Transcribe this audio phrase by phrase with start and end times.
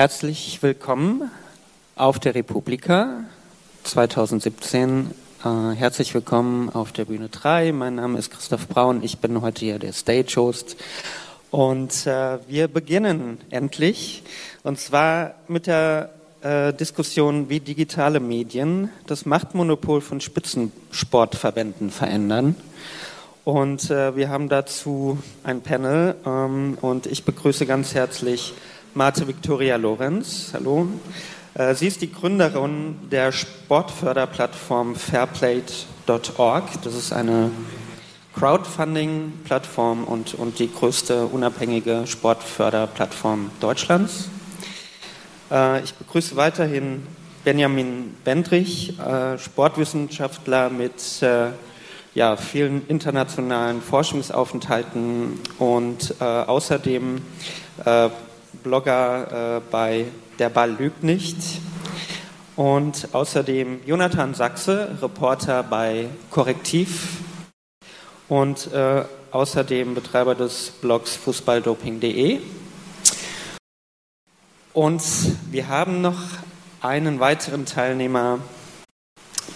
[0.00, 1.30] Herzlich willkommen
[1.94, 3.24] auf der Republika
[3.82, 5.10] 2017.
[5.44, 7.72] Äh, herzlich willkommen auf der Bühne 3.
[7.72, 9.02] Mein Name ist Christoph Braun.
[9.02, 10.78] Ich bin heute hier der Stage-Host.
[11.50, 14.22] Und äh, wir beginnen endlich.
[14.62, 16.08] Und zwar mit der
[16.40, 22.56] äh, Diskussion, wie digitale Medien das Machtmonopol von Spitzensportverbänden verändern.
[23.44, 28.54] Und äh, wir haben dazu ein Panel ähm, und ich begrüße ganz herzlich
[28.94, 30.50] Marte Victoria Lorenz.
[30.52, 30.88] Hallo.
[31.54, 36.64] Äh, sie ist die Gründerin der Sportförderplattform fairplay.org.
[36.82, 37.52] Das ist eine
[38.34, 44.28] Crowdfunding-Plattform und, und die größte unabhängige Sportförderplattform Deutschlands.
[45.52, 47.06] Äh, ich begrüße weiterhin
[47.44, 51.22] Benjamin Bendrich, äh, Sportwissenschaftler mit
[52.12, 57.22] ja, vielen internationalen Forschungsaufenthalten und äh, außerdem
[57.84, 58.08] äh,
[58.62, 60.06] Blogger äh, bei
[60.38, 61.36] Der Ball lügt nicht.
[62.56, 67.18] Und außerdem Jonathan Sachse, Reporter bei Korrektiv
[68.28, 72.40] und äh, außerdem Betreiber des Blogs fußballdoping.de.
[74.72, 75.02] Und
[75.50, 76.20] wir haben noch
[76.80, 78.38] einen weiteren Teilnehmer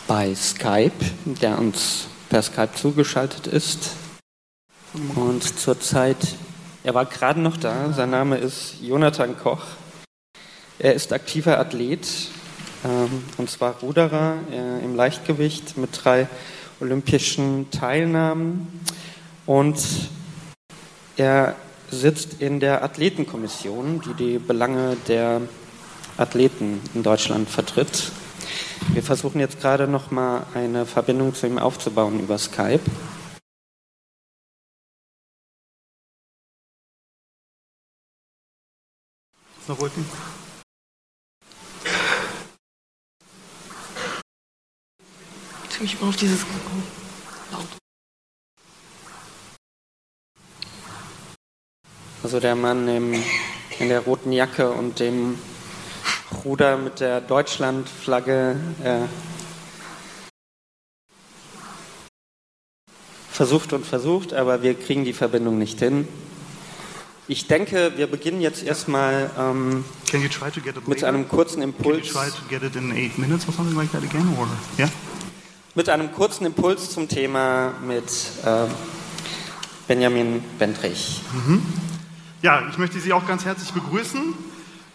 [0.07, 0.93] bei Skype,
[1.25, 3.91] der uns per Skype zugeschaltet ist.
[5.15, 6.19] Und zurzeit,
[6.85, 9.63] er war gerade noch da, sein Name ist Jonathan Koch.
[10.79, 12.07] Er ist aktiver Athlet,
[12.85, 16.29] ähm, und zwar Ruderer äh, im Leichtgewicht mit drei
[16.81, 18.83] olympischen Teilnahmen.
[19.47, 19.81] Und
[21.17, 21.57] er
[21.91, 25.41] sitzt in der Athletenkommission, die die Belange der
[26.19, 28.13] Athleten in Deutschland vertritt.
[28.93, 32.83] Wir versuchen jetzt gerade noch mal eine Verbindung zu ihm aufzubauen über Skype.
[39.67, 40.05] Noch rücken.
[45.71, 46.45] Ich mich immer auf dieses
[47.51, 47.67] laut.
[52.23, 53.15] Also der Mann im,
[53.79, 55.39] in der roten Jacke und dem
[56.45, 59.01] Ruder mit der Deutschlandflagge äh,
[63.31, 66.07] versucht und versucht, aber wir kriegen die Verbindung nicht hin.
[67.27, 69.83] Ich denke, wir beginnen jetzt erstmal ähm,
[70.87, 72.15] mit einem kurzen Impuls.
[75.75, 78.05] Mit einem kurzen Impuls zum Thema mit
[78.45, 78.67] äh,
[79.89, 81.23] Benjamin Bendrich.
[81.33, 81.63] Mhm.
[82.43, 84.35] Ja, ich möchte Sie auch ganz herzlich begrüßen.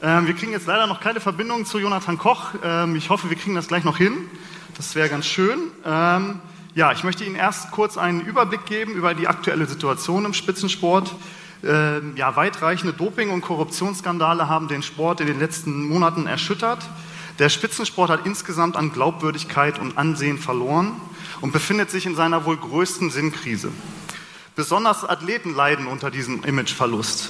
[0.03, 2.51] Ähm, wir kriegen jetzt leider noch keine Verbindung zu Jonathan Koch.
[2.63, 4.29] Ähm, ich hoffe, wir kriegen das gleich noch hin.
[4.77, 5.59] Das wäre ganz schön.
[5.83, 6.41] Ähm,
[6.75, 11.11] ja, ich möchte Ihnen erst kurz einen Überblick geben über die aktuelle Situation im Spitzensport.
[11.63, 16.79] Ähm, ja, weitreichende Doping- und Korruptionsskandale haben den Sport in den letzten Monaten erschüttert.
[17.37, 20.93] Der Spitzensport hat insgesamt an Glaubwürdigkeit und Ansehen verloren
[21.41, 23.71] und befindet sich in seiner wohl größten Sinnkrise.
[24.55, 27.29] Besonders Athleten leiden unter diesem Imageverlust.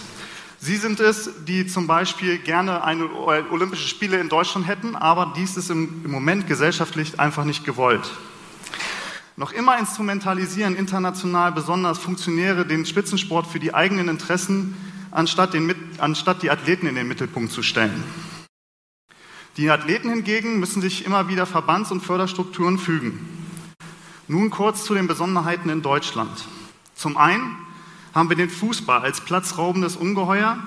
[0.59, 3.09] Sie sind es, die zum Beispiel gerne eine
[3.51, 8.09] Olympische Spiele in Deutschland hätten, aber dies ist im, im Moment gesellschaftlich einfach nicht gewollt.
[9.40, 14.76] Noch immer instrumentalisieren international besonders Funktionäre den Spitzensport für die eigenen Interessen,
[15.12, 18.04] anstatt, den, anstatt die Athleten in den Mittelpunkt zu stellen.
[19.56, 23.30] Die Athleten hingegen müssen sich immer wieder Verbands- und Förderstrukturen fügen.
[24.28, 26.44] Nun kurz zu den Besonderheiten in Deutschland.
[26.94, 27.56] Zum einen
[28.14, 30.60] haben wir den Fußball als platzraubendes Ungeheuer,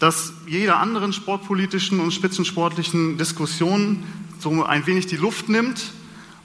[0.00, 4.02] das jeder anderen sportpolitischen und spitzensportlichen Diskussion
[4.40, 5.92] so ein wenig die Luft nimmt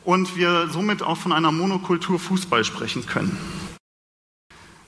[0.03, 3.37] und wir somit auch von einer Monokultur Fußball sprechen können.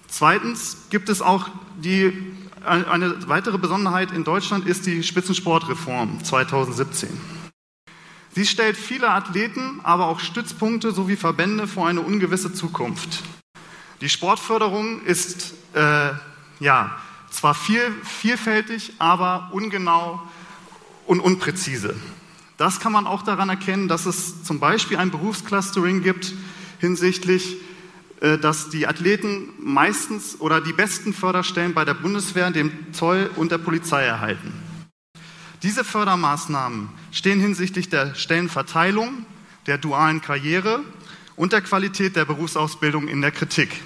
[0.08, 2.14] Zweitens gibt es auch die,
[2.64, 7.10] eine weitere Besonderheit in Deutschland ist die Spitzensportreform 2017.
[8.36, 13.24] Sie stellt viele Athleten, aber auch Stützpunkte sowie Verbände vor eine ungewisse Zukunft.
[14.02, 16.12] Die Sportförderung ist äh,
[16.60, 16.98] ja
[17.30, 20.22] zwar viel, vielfältig, aber ungenau
[21.06, 21.96] und unpräzise.
[22.58, 26.34] Das kann man auch daran erkennen, dass es zum Beispiel ein Berufsclustering gibt
[26.80, 27.58] hinsichtlich,
[28.22, 33.52] äh, dass die Athleten meistens oder die besten Förderstellen bei der Bundeswehr, dem Zoll und
[33.52, 34.54] der Polizei erhalten.
[35.64, 39.26] Diese Fördermaßnahmen stehen hinsichtlich der Stellenverteilung,
[39.66, 40.82] der dualen Karriere
[41.36, 43.82] und der Qualität der Berufsausbildung in der Kritik.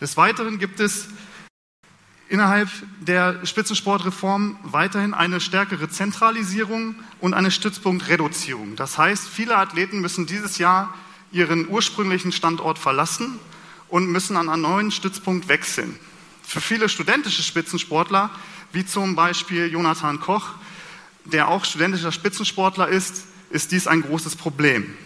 [0.00, 1.08] Des Weiteren gibt es
[2.32, 2.70] innerhalb
[3.00, 8.74] der Spitzensportreform weiterhin eine stärkere Zentralisierung und eine Stützpunktreduzierung.
[8.74, 10.94] Das heißt, viele Athleten müssen dieses Jahr
[11.30, 13.38] ihren ursprünglichen Standort verlassen
[13.90, 15.98] und müssen an einen neuen Stützpunkt wechseln.
[16.42, 18.30] Für viele studentische Spitzensportler,
[18.72, 20.52] wie zum Beispiel Jonathan Koch,
[21.26, 24.96] der auch studentischer Spitzensportler ist, ist dies ein großes Problem.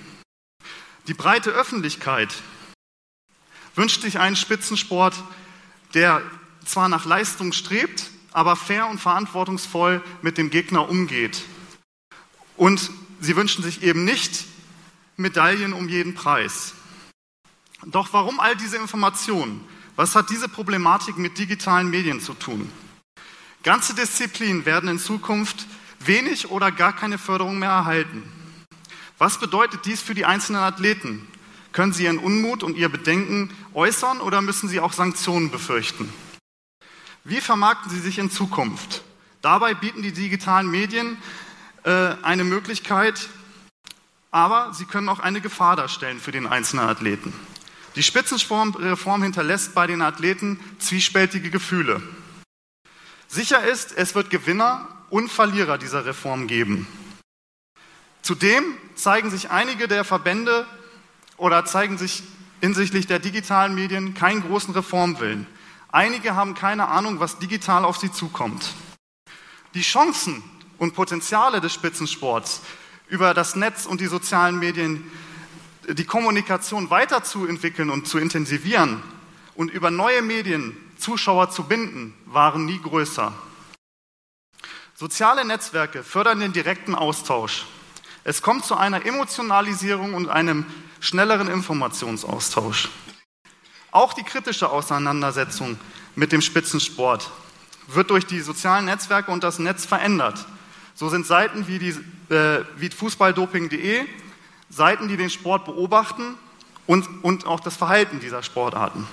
[1.08, 2.32] Die breite Öffentlichkeit
[3.74, 5.14] wünscht sich einen Spitzensport,
[5.92, 6.22] der
[6.66, 11.42] zwar nach Leistung strebt, aber fair und verantwortungsvoll mit dem Gegner umgeht.
[12.56, 12.90] Und
[13.20, 14.44] sie wünschen sich eben nicht
[15.16, 16.74] Medaillen um jeden Preis.
[17.86, 19.64] Doch warum all diese Informationen?
[19.94, 22.70] Was hat diese Problematik mit digitalen Medien zu tun?
[23.62, 25.66] Ganze Disziplinen werden in Zukunft
[26.00, 28.22] wenig oder gar keine Förderung mehr erhalten.
[29.18, 31.26] Was bedeutet dies für die einzelnen Athleten?
[31.72, 36.12] Können sie ihren Unmut und ihr Bedenken äußern oder müssen sie auch Sanktionen befürchten?
[37.28, 39.02] Wie vermarkten sie sich in Zukunft?
[39.42, 41.18] Dabei bieten die digitalen Medien
[41.82, 43.28] äh, eine Möglichkeit,
[44.30, 47.32] aber sie können auch eine Gefahr darstellen für den einzelnen Athleten.
[47.96, 52.00] Die Spitzenreform hinterlässt bei den Athleten zwiespältige Gefühle.
[53.26, 56.86] Sicher ist, es wird Gewinner und Verlierer dieser Reform geben.
[58.22, 58.62] Zudem
[58.94, 60.64] zeigen sich einige der Verbände
[61.38, 62.22] oder zeigen sich
[62.60, 65.48] hinsichtlich der digitalen Medien keinen großen Reformwillen.
[65.90, 68.74] Einige haben keine Ahnung, was digital auf sie zukommt.
[69.74, 70.42] Die Chancen
[70.78, 72.60] und Potenziale des Spitzensports
[73.08, 75.10] über das Netz und die sozialen Medien
[75.88, 79.02] die Kommunikation weiterzuentwickeln und zu intensivieren
[79.54, 83.32] und über neue Medien Zuschauer zu binden, waren nie größer.
[84.94, 87.66] Soziale Netzwerke fördern den direkten Austausch.
[88.24, 90.64] Es kommt zu einer Emotionalisierung und einem
[91.00, 92.88] schnelleren Informationsaustausch.
[93.90, 95.78] Auch die kritische Auseinandersetzung
[96.14, 97.30] mit dem Spitzensport
[97.88, 100.44] wird durch die sozialen Netzwerke und das Netz verändert.
[100.94, 101.90] So sind Seiten wie, die,
[102.34, 104.06] äh, wie fußballdoping.de
[104.70, 106.34] Seiten, die den Sport beobachten
[106.86, 109.06] und, und auch das Verhalten dieser Sportarten.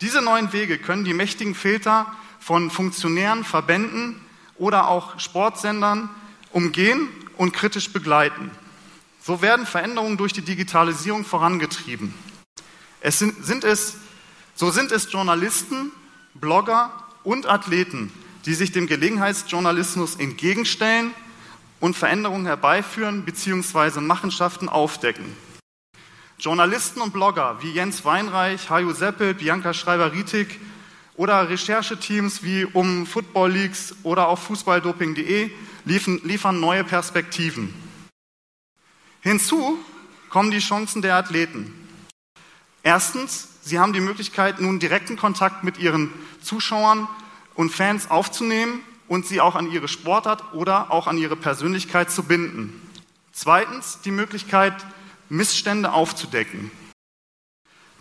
[0.00, 2.06] Diese neuen Wege können die mächtigen Filter
[2.40, 4.20] von Funktionären, Verbänden
[4.56, 6.08] oder auch Sportsendern
[6.52, 8.50] umgehen und kritisch begleiten.
[9.22, 12.14] So werden Veränderungen durch die Digitalisierung vorangetrieben.
[13.00, 13.96] Es sind, sind es,
[14.54, 15.90] so sind es Journalisten,
[16.34, 16.92] Blogger
[17.24, 18.12] und Athleten,
[18.44, 21.12] die sich dem Gelegenheitsjournalismus entgegenstellen
[21.80, 24.00] und Veränderungen herbeiführen bzw.
[24.00, 25.24] Machenschaften aufdecken.
[26.38, 30.58] Journalisten und Blogger wie Jens Weinreich, Hajo Seppel, Bianca Schreiber-Rietig
[31.16, 35.50] oder Rechercheteams wie um Football Leagues oder auch Fußballdoping.de
[35.84, 37.74] liefern neue Perspektiven.
[39.20, 39.78] Hinzu
[40.30, 41.79] kommen die Chancen der Athleten.
[42.82, 46.12] Erstens, sie haben die Möglichkeit, nun direkten Kontakt mit ihren
[46.42, 47.08] Zuschauern
[47.54, 52.22] und Fans aufzunehmen und sie auch an ihre Sportart oder auch an ihre Persönlichkeit zu
[52.22, 52.80] binden.
[53.32, 54.74] Zweitens die Möglichkeit,
[55.28, 56.70] Missstände aufzudecken.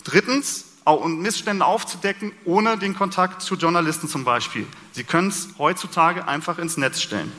[0.04, 4.66] Drittens, auch Missstände aufzudecken, ohne den Kontakt zu Journalisten zum Beispiel.
[4.92, 7.32] Sie können es heutzutage einfach ins Netz stellen.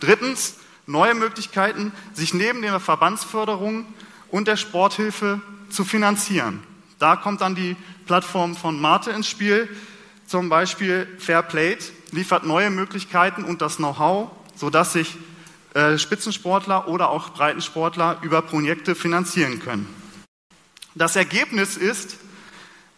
[0.00, 0.56] Drittens,
[0.86, 3.86] neue Möglichkeiten, sich neben der Verbandsförderung
[4.30, 6.62] und der Sporthilfe zu finanzieren.
[7.04, 9.68] Da kommt dann die Plattform von Marte ins Spiel,
[10.26, 15.14] zum Beispiel Fairplate, liefert neue Möglichkeiten und das Know-how, sodass sich
[15.74, 19.86] äh, Spitzensportler oder auch Breitensportler über Projekte finanzieren können.
[20.94, 22.16] Das Ergebnis ist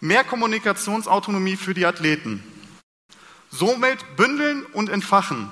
[0.00, 2.44] mehr Kommunikationsautonomie für die Athleten.
[3.50, 5.50] Somit bündeln und entfachen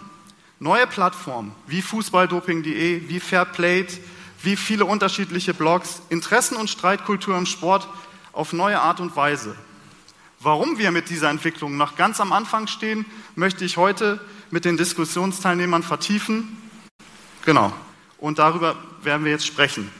[0.61, 3.99] neue Plattformen wie Fußballdoping.de, wie Fairplate,
[4.45, 7.88] wie viele unterschiedliche Blogs, Interessen und Streitkultur im Sport
[8.35, 9.57] auf neue Art und Weise.
[10.41, 14.76] Warum wir mit dieser Entwicklung noch ganz am Anfang stehen, möchte ich heute mit den
[14.76, 16.61] Diskussionsteilnehmern vertiefen.
[17.45, 17.73] Genau.
[18.19, 19.91] Und darüber werden wir jetzt sprechen.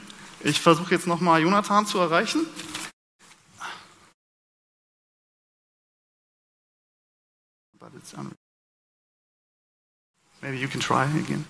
[0.41, 2.47] Ich versuche jetzt nochmal Jonathan zu erreichen.
[10.43, 11.47] Maybe you can try again.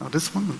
[0.00, 0.58] Oh, this one.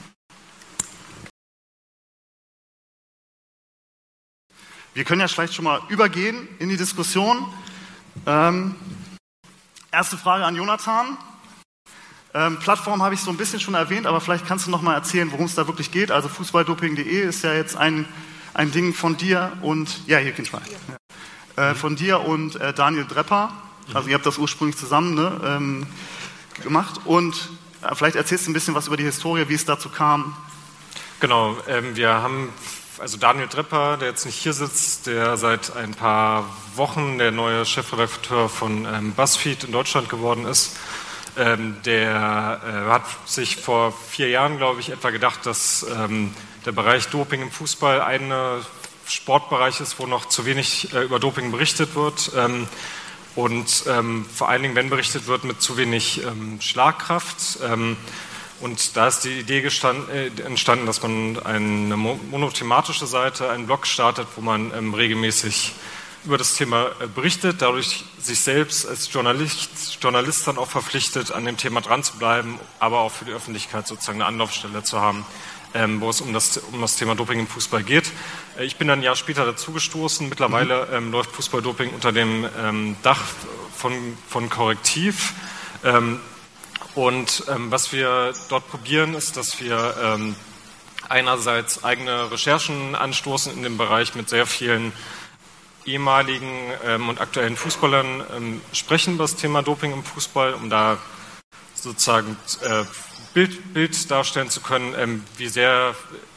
[4.95, 7.53] Wir können ja vielleicht schon mal übergehen in die Diskussion.
[8.27, 8.77] Ähm,
[9.91, 11.19] erste Frage an Jonathan.
[12.33, 14.95] Ähm, Plattform habe ich so ein bisschen schon erwähnt, aber vielleicht kannst du noch mal
[14.95, 16.13] erzählen, worum es da wirklich geht.
[16.13, 18.07] Also Fußballdoping.de ist ja jetzt ein,
[18.55, 21.71] ein Ding von dir und ja, hier ich ja.
[21.71, 23.53] äh, von dir und äh, Daniel Drepper.
[23.95, 25.87] Also ihr habt das ursprünglich zusammen ne, ähm,
[26.63, 27.51] gemacht und
[27.83, 30.37] äh, vielleicht erzählst du ein bisschen was über die Historie, wie es dazu kam.
[31.19, 32.51] Genau, ähm, wir haben
[32.99, 37.65] also Daniel Drepper, der jetzt nicht hier sitzt, der seit ein paar Wochen der neue
[37.65, 40.77] Chefredakteur von ähm, BuzzFeed in Deutschland geworden ist,
[41.37, 46.33] ähm, der äh, hat sich vor vier Jahren, glaube ich, etwa gedacht, dass ähm,
[46.65, 48.33] der Bereich Doping im Fußball ein
[49.07, 52.31] Sportbereich ist, wo noch zu wenig äh, über Doping berichtet wird.
[52.37, 52.67] Ähm,
[53.35, 57.59] und ähm, vor allen Dingen, wenn berichtet wird, mit zu wenig ähm, Schlagkraft.
[58.65, 63.87] Ähm, und da ist die Idee äh, entstanden, dass man eine monothematische Seite, einen Blog
[63.87, 65.73] startet, wo man ähm, regelmäßig
[66.25, 71.45] über das Thema äh, berichtet, dadurch sich selbst als Journalist, Journalist dann auch verpflichtet, an
[71.45, 75.27] dem Thema dran zu bleiben, aber auch für die Öffentlichkeit sozusagen eine Anlaufstelle zu haben,
[75.75, 78.11] ähm, wo es um das, um das Thema Doping im Fußball geht.
[78.59, 80.29] Äh, ich bin dann ein Jahr später dazugestoßen.
[80.29, 80.95] Mittlerweile mhm.
[80.95, 83.23] ähm, läuft Fußballdoping unter dem ähm, Dach
[83.77, 83.93] von,
[84.29, 85.35] von Korrektiv.
[86.95, 90.37] Und ähm, was wir dort probieren, ist, dass wir ähm,
[91.09, 94.93] einerseits eigene Recherchen anstoßen in dem Bereich mit sehr vielen
[95.85, 100.99] ehemaligen ähm, und aktuellen Fußballern ähm, sprechen über das Thema Doping im Fußball, um da
[101.75, 102.85] sozusagen äh,
[103.35, 105.95] Bild, Bild darstellen zu können, ähm, wie sehr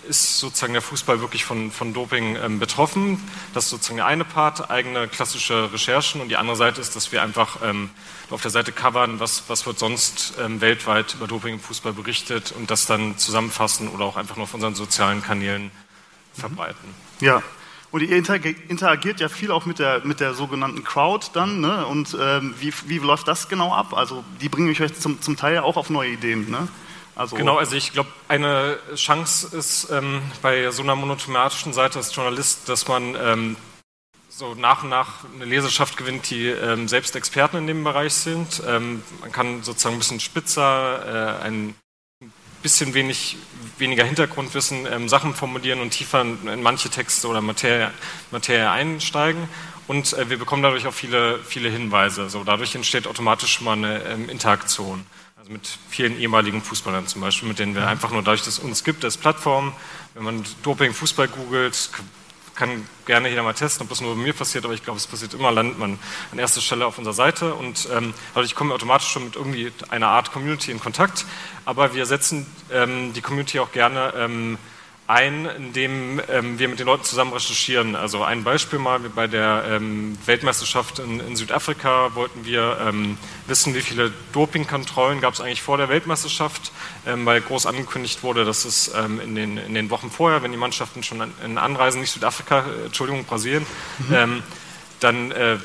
[0.07, 3.21] ist sozusagen der Fußball wirklich von, von Doping ähm, betroffen.
[3.53, 7.11] Das ist sozusagen der eine Part, eigene klassische Recherchen und die andere Seite ist, dass
[7.11, 7.89] wir einfach ähm,
[8.29, 12.53] auf der Seite covern, was, was wird sonst ähm, weltweit über Doping im Fußball berichtet
[12.57, 15.71] und das dann zusammenfassen oder auch einfach nur auf unseren sozialen Kanälen
[16.33, 16.93] verbreiten.
[17.19, 17.41] Ja,
[17.89, 21.61] und ihr interagiert ja viel auch mit der, mit der sogenannten Crowd dann.
[21.61, 21.85] Ne?
[21.85, 23.93] Und ähm, wie, wie läuft das genau ab?
[23.93, 26.49] Also die bringen euch zum, zum Teil auch auf neue Ideen.
[26.51, 26.67] Ne?
[27.17, 32.15] Also genau, also ich glaube, eine Chance ist ähm, bei so einer monothematischen Seite als
[32.15, 33.57] Journalist, dass man ähm,
[34.29, 38.61] so nach und nach eine Leserschaft gewinnt, die ähm, selbst Experten in dem Bereich sind.
[38.67, 41.73] Ähm, man kann sozusagen ein bisschen spitzer, äh, ein
[42.61, 43.37] bisschen wenig,
[43.79, 47.91] weniger Hintergrundwissen, ähm, Sachen formulieren und tiefer in, in manche Texte oder Materie,
[48.29, 49.49] Materie einsteigen.
[49.87, 52.29] Und äh, wir bekommen dadurch auch viele, viele Hinweise.
[52.29, 55.03] So, dadurch entsteht automatisch mal eine ähm, Interaktion.
[55.47, 58.59] Also mit vielen ehemaligen Fußballern zum Beispiel, mit denen wir einfach nur dadurch, dass es
[58.59, 59.71] uns gibt als Plattform,
[60.13, 61.89] wenn man Doping Fußball googelt,
[62.55, 65.07] kann gerne jeder mal testen, ob das nur bei mir passiert, aber ich glaube, es
[65.07, 65.99] passiert immer, landet man
[66.33, 69.71] an erster Stelle auf unserer Seite und ähm, dadurch kommen wir automatisch schon mit irgendwie
[69.87, 71.25] einer Art Community in Kontakt.
[71.63, 74.57] Aber wir setzen ähm, die Community auch gerne ähm,
[75.07, 77.95] ein, indem ähm, wir mit den Leuten zusammen recherchieren.
[77.95, 83.73] Also ein Beispiel mal, bei der ähm, Weltmeisterschaft in, in, Südafrika wollten wir ähm, wissen,
[83.73, 86.73] wie viele Dopingkontrollen gab es eigentlich vor der Weltmeisterschaft,
[87.05, 90.51] ähm, weil groß angekündigt wurde, dass es ähm, in den, in, den, Wochen vorher, wenn
[90.51, 93.65] die Mannschaften schon in Anreisen, nicht Südafrika, äh, Entschuldigung, Brasilien,
[93.99, 94.13] mhm.
[94.13, 94.43] Ähm,
[94.99, 95.57] dann äh,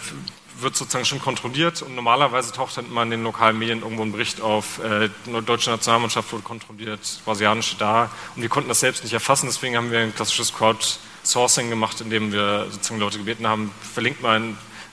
[0.63, 4.13] wird sozusagen schon kontrolliert und normalerweise taucht dann immer in den lokalen Medien irgendwo ein
[4.13, 5.09] Bericht auf, äh,
[5.47, 9.91] deutsche Nationalmannschaft wurde kontrolliert, brasilianische da und wir konnten das selbst nicht erfassen, deswegen haben
[9.91, 14.41] wir ein klassisches Crowdsourcing gemacht, indem wir sozusagen Leute gebeten haben, verlinkt mal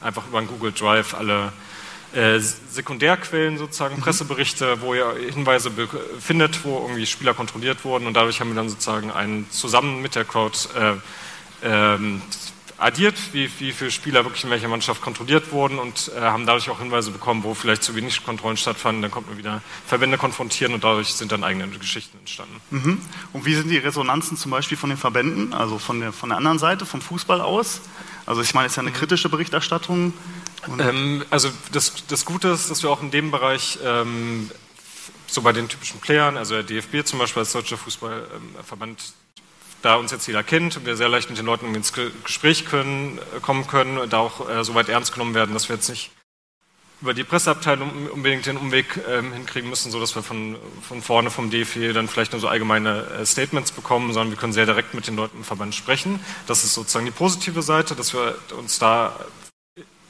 [0.02, 1.54] einfach über einen Google Drive alle
[2.14, 4.02] äh, Sekundärquellen sozusagen, mhm.
[4.02, 5.72] Presseberichte, wo ihr Hinweise
[6.20, 10.16] findet, wo irgendwie Spieler kontrolliert wurden und dadurch haben wir dann sozusagen einen zusammen mit
[10.16, 10.96] der Crowd äh,
[11.62, 12.22] ähm,
[12.80, 16.70] addiert, wie, wie viele Spieler wirklich in welcher Mannschaft kontrolliert wurden und äh, haben dadurch
[16.70, 19.02] auch Hinweise bekommen, wo vielleicht zu wenig Kontrollen stattfanden.
[19.02, 22.60] Dann konnte man wieder Verbände konfrontieren und dadurch sind dann eigene Geschichten entstanden.
[22.72, 23.02] Mhm.
[23.34, 26.38] Und wie sind die Resonanzen zum Beispiel von den Verbänden, also von der, von der
[26.38, 27.82] anderen Seite, vom Fußball aus?
[28.26, 28.96] Also ich meine, es ist ja eine mhm.
[28.96, 30.14] kritische Berichterstattung.
[30.80, 34.50] Ähm, also das, das Gute ist, dass wir auch in dem Bereich ähm,
[35.28, 39.14] so bei den typischen Playern, also der DFB zum Beispiel als deutscher Fußballverband,
[39.82, 43.20] da uns jetzt jeder kennt und wir sehr leicht mit den Leuten ins Gespräch können,
[43.36, 46.12] äh, kommen können, da auch äh, so weit ernst genommen werden, dass wir jetzt nicht
[47.02, 51.32] über die Presseabteilung unbedingt den Umweg ähm, hinkriegen müssen, so dass wir von, von vorne
[51.32, 54.94] vom DFB dann vielleicht nur so allgemeine äh, Statements bekommen, sondern wir können sehr direkt
[54.94, 56.20] mit den Leuten im Verband sprechen.
[56.46, 59.18] Das ist sozusagen die positive Seite, dass wir uns da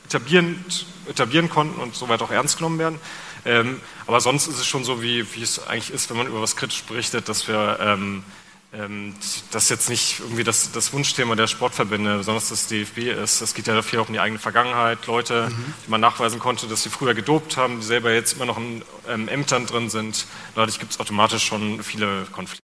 [0.06, 0.66] etablieren,
[1.08, 3.00] etablieren konnten und soweit auch ernst genommen werden.
[3.46, 6.42] Ähm, aber sonst ist es schon so, wie, wie es eigentlich ist, wenn man über
[6.42, 8.24] was kritisch berichtet, dass wir ähm,
[8.72, 13.42] das ist jetzt nicht irgendwie das, das, Wunschthema der Sportverbände, besonders das DFB ist.
[13.42, 15.08] Es geht ja dafür auch um die eigene Vergangenheit.
[15.08, 15.74] Leute, mhm.
[15.86, 18.84] die man nachweisen konnte, dass sie früher gedopt haben, die selber jetzt immer noch in
[19.08, 20.28] ähm, Ämtern drin sind.
[20.54, 22.64] Dadurch gibt es automatisch schon viele Konflikte.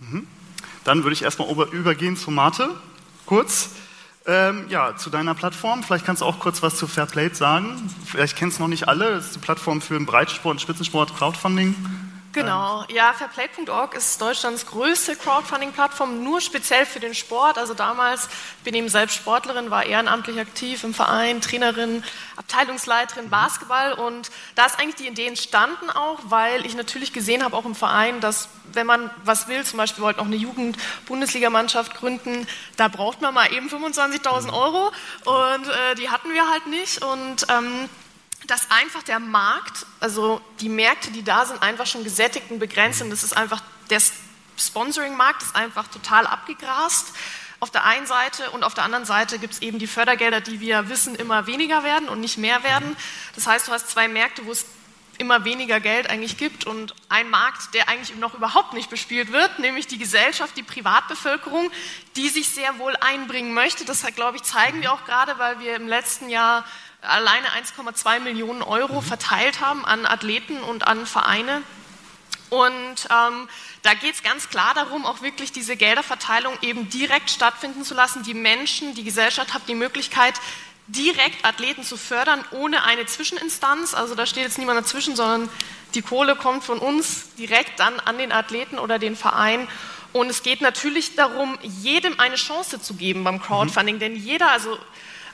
[0.00, 0.26] Mhm.
[0.82, 2.70] Dann würde ich erstmal übergehen zu Mate,
[3.24, 3.70] kurz.
[4.26, 5.82] Ähm, ja, zu deiner Plattform.
[5.82, 7.88] Vielleicht kannst du auch kurz was zu Fairplay sagen.
[8.04, 9.12] Vielleicht kennst du noch nicht alle.
[9.12, 11.74] Das ist die Plattform für den Breitensport und Spitzensport Crowdfunding.
[12.32, 17.58] Genau, ja, Fairplay.org ist Deutschlands größte Crowdfunding-Plattform, nur speziell für den Sport.
[17.58, 18.28] Also damals
[18.62, 22.04] bin eben selbst Sportlerin, war ehrenamtlich aktiv im Verein, Trainerin,
[22.36, 23.30] Abteilungsleiterin mhm.
[23.30, 27.64] Basketball und da ist eigentlich die Idee entstanden auch, weil ich natürlich gesehen habe auch
[27.64, 32.46] im Verein, dass wenn man was will, zum Beispiel wollten auch eine Jugend-Bundesligamannschaft gründen,
[32.76, 34.50] da braucht man mal eben 25.000 mhm.
[34.50, 34.92] Euro
[35.24, 37.88] und äh, die hatten wir halt nicht und ähm,
[38.50, 42.98] dass einfach der Markt, also die Märkte, die da sind, einfach schon gesättigt und begrenzt
[42.98, 43.10] sind.
[43.10, 44.00] Das ist einfach, der
[44.58, 47.14] Sponsoring-Markt ist einfach total abgegrast.
[47.60, 50.60] auf der einen Seite und auf der anderen Seite gibt es eben die Fördergelder, die
[50.60, 52.96] wir wissen immer weniger werden und nicht mehr werden.
[53.34, 54.64] Das heißt, du hast zwei Märkte, wo es
[55.18, 59.58] immer weniger Geld eigentlich gibt und ein Markt, der eigentlich noch überhaupt nicht bespielt wird,
[59.58, 61.70] nämlich die Gesellschaft, die Privatbevölkerung,
[62.16, 63.84] die sich sehr wohl einbringen möchte.
[63.84, 66.64] Das, glaube ich, zeigen wir auch gerade, weil wir im letzten Jahr
[67.02, 71.62] alleine 1,2 Millionen Euro verteilt haben an Athleten und an Vereine.
[72.50, 73.48] Und ähm,
[73.82, 78.24] da geht es ganz klar darum, auch wirklich diese Gelderverteilung eben direkt stattfinden zu lassen.
[78.24, 80.34] Die Menschen, die Gesellschaft hat die Möglichkeit,
[80.88, 83.94] direkt Athleten zu fördern, ohne eine Zwischeninstanz.
[83.94, 85.48] Also da steht jetzt niemand dazwischen, sondern
[85.94, 89.68] die Kohle kommt von uns direkt dann an den Athleten oder den Verein.
[90.12, 94.00] Und es geht natürlich darum, jedem eine Chance zu geben beim Crowdfunding, mhm.
[94.00, 94.76] denn jeder, also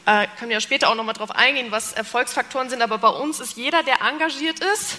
[0.06, 3.40] äh, können wir ja später auch nochmal drauf eingehen, was Erfolgsfaktoren sind, aber bei uns
[3.40, 4.98] ist jeder, der engagiert ist,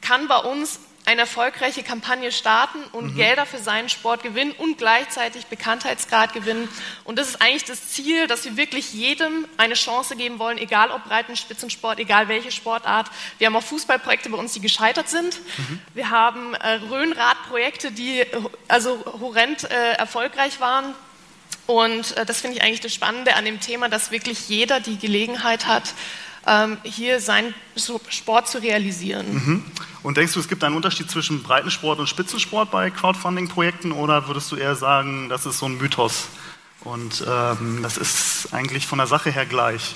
[0.00, 3.16] kann bei uns eine erfolgreiche Kampagne starten und mhm.
[3.16, 6.68] Gelder für seinen Sport gewinnen und gleichzeitig Bekanntheitsgrad gewinnen.
[7.04, 10.90] Und das ist eigentlich das Ziel, dass wir wirklich jedem eine Chance geben wollen, egal
[10.90, 13.10] ob Breitenspitzensport, egal welche Sportart.
[13.38, 15.38] Wir haben auch Fußballprojekte bei uns, die gescheitert sind.
[15.58, 15.80] Mhm.
[15.92, 18.26] Wir haben äh, Rhönradprojekte, die äh,
[18.68, 20.94] also horrend äh, erfolgreich waren.
[21.66, 24.98] Und äh, das finde ich eigentlich das Spannende an dem Thema, dass wirklich jeder die
[24.98, 25.94] Gelegenheit hat,
[26.46, 27.54] ähm, hier seinen
[28.08, 29.32] Sport zu realisieren.
[29.32, 29.64] Mhm.
[30.02, 34.52] Und denkst du, es gibt einen Unterschied zwischen Breitensport und Spitzensport bei Crowdfunding-Projekten oder würdest
[34.52, 36.28] du eher sagen, das ist so ein Mythos
[36.80, 39.94] und ähm, das ist eigentlich von der Sache her gleich?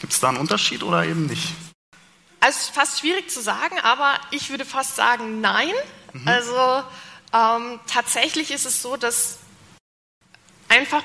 [0.00, 1.54] Gibt es da einen Unterschied oder eben nicht?
[2.40, 5.72] Also es ist fast schwierig zu sagen, aber ich würde fast sagen nein.
[6.12, 6.28] Mhm.
[6.28, 6.82] Also
[7.32, 9.39] ähm, tatsächlich ist es so, dass
[10.70, 11.02] einfach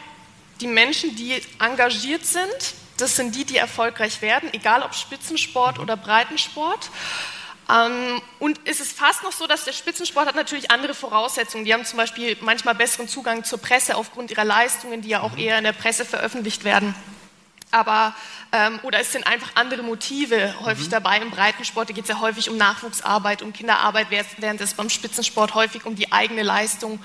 [0.61, 2.47] die Menschen, die engagiert sind,
[2.97, 6.89] das sind die, die erfolgreich werden, egal ob Spitzensport oder Breitensport.
[7.69, 11.65] Ähm, und es ist fast noch so, dass der Spitzensport hat natürlich andere Voraussetzungen.
[11.65, 15.33] Die haben zum Beispiel manchmal besseren Zugang zur Presse aufgrund ihrer Leistungen, die ja auch
[15.33, 15.39] mhm.
[15.39, 16.95] eher in der Presse veröffentlicht werden
[17.71, 18.15] aber
[18.51, 20.91] ähm, oder es sind einfach andere Motive häufig mhm.
[20.91, 21.17] dabei.
[21.17, 25.85] Im Breitensport geht es ja häufig um Nachwuchsarbeit, um Kinderarbeit, während es beim Spitzensport häufig
[25.85, 26.99] um die eigene Leistung,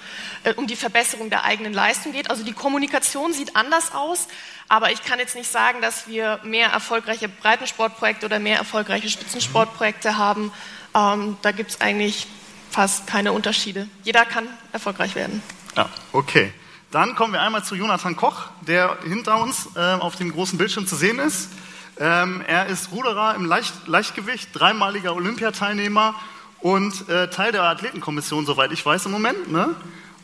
[0.44, 2.30] äh, um die Verbesserung der eigenen Leistung geht.
[2.30, 4.28] Also die Kommunikation sieht anders aus,
[4.68, 10.18] aber ich kann jetzt nicht sagen, dass wir mehr erfolgreiche Breitensportprojekte oder mehr erfolgreiche Spitzensportprojekte
[10.18, 10.52] haben.
[10.94, 12.26] Ähm, da gibt es eigentlich
[12.70, 13.88] fast keine Unterschiede.
[14.04, 15.42] Jeder kann erfolgreich werden.
[15.76, 16.52] Ja, okay.
[16.90, 20.88] Dann kommen wir einmal zu Jonathan Koch, der hinter uns äh, auf dem großen Bildschirm
[20.88, 21.50] zu sehen ist.
[21.98, 26.14] Ähm, er ist Ruderer im Leicht Leichtgewicht, dreimaliger Olympiateilnehmer
[26.58, 29.52] und äh, Teil der Athletenkommission, soweit ich weiß im Moment.
[29.52, 29.76] Ne?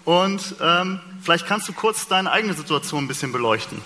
[0.04, 3.80] Und ähm, vielleicht kannst du kurz deine eigene Situation ein bisschen beleuchten.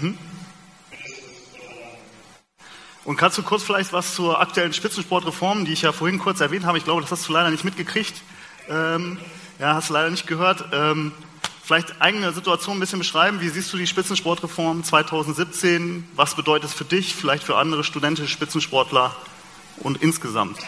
[0.00, 0.18] Mhm.
[3.04, 6.66] Und kannst du kurz vielleicht was zur aktuellen Spitzensportreform, die ich ja vorhin kurz erwähnt
[6.66, 8.20] habe, ich glaube, das hast du leider nicht mitgekriegt,
[8.68, 9.18] ähm,
[9.58, 11.12] ja, hast du leider nicht gehört, ähm,
[11.62, 16.74] vielleicht eigene Situation ein bisschen beschreiben, wie siehst du die Spitzensportreform 2017, was bedeutet es
[16.74, 19.16] für dich, vielleicht für andere studentische Spitzensportler
[19.78, 20.58] und insgesamt?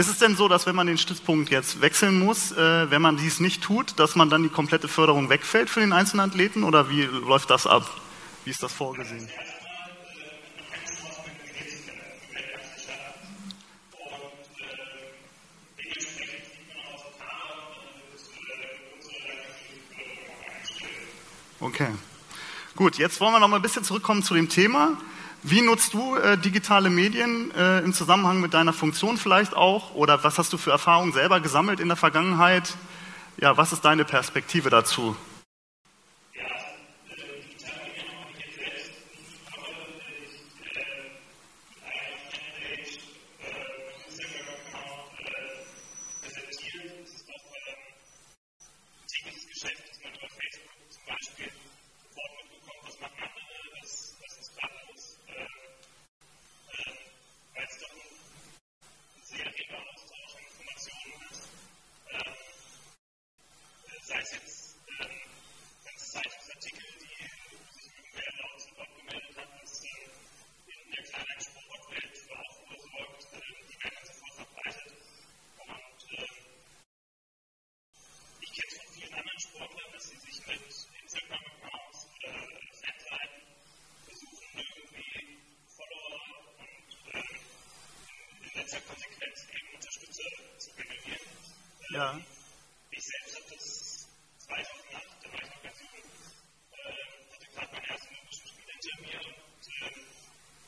[0.00, 3.18] Ist es denn so, dass wenn man den Stützpunkt jetzt wechseln muss, äh, wenn man
[3.18, 6.88] dies nicht tut, dass man dann die komplette Förderung wegfällt für den einzelnen Athleten oder
[6.88, 8.00] wie läuft das ab?
[8.46, 9.28] Wie ist das vorgesehen?
[21.60, 21.88] Okay.
[22.74, 24.96] Gut, jetzt wollen wir noch mal ein bisschen zurückkommen zu dem Thema.
[25.42, 29.94] Wie nutzt du äh, digitale Medien äh, im Zusammenhang mit deiner Funktion vielleicht auch?
[29.94, 32.74] Oder was hast du für Erfahrungen selber gesammelt in der Vergangenheit?
[33.38, 35.16] Ja, was ist deine Perspektive dazu?
[93.00, 93.64] Ich selbst habe das
[94.36, 96.04] zwei Wochen nach, da war ich noch ganz jung,
[96.70, 96.92] äh,
[97.32, 100.04] hatte gerade meinen ersten Olympischen hinter mir und äh,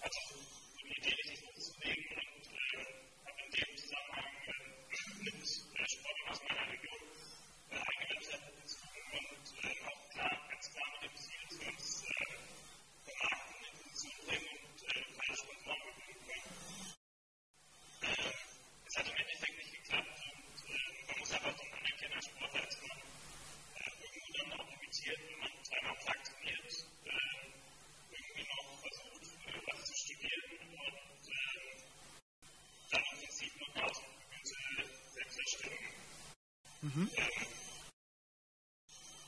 [0.01, 0.41] hatte so
[0.81, 2.89] die Idee, richtig loszulegen und äh,
[3.29, 4.65] habe in dem Zusammenhang äh,
[5.21, 7.05] mit äh, Sportlern aus meiner Region
[7.69, 11.69] äh, eigene Webseite bezogen und äh, auch klar, ganz klar mit dem Ziel, dass wir
[11.69, 12.33] uns äh,
[13.13, 16.49] vermarkten, in Position bringen und äh, kleine Sponsoren gewinnen können.
[18.09, 18.41] Äh,
[18.89, 20.33] es hat im Endeffekt nicht geklappt
[21.13, 22.99] man muss einfach so ein anerkennender Sportler ist, man
[23.77, 26.73] äh, irgendwo dann auch limitiert, wenn man zweimal am Tag trainiert,
[27.05, 27.21] äh,
[28.11, 31.77] irgendwie noch versucht, äh, was zu studieren und äh,
[32.91, 34.57] dann im Prinzip noch eine ausgebildete
[35.13, 35.85] Selbsterstellung
[36.83, 37.11] mhm.
[37.13, 37.31] äh,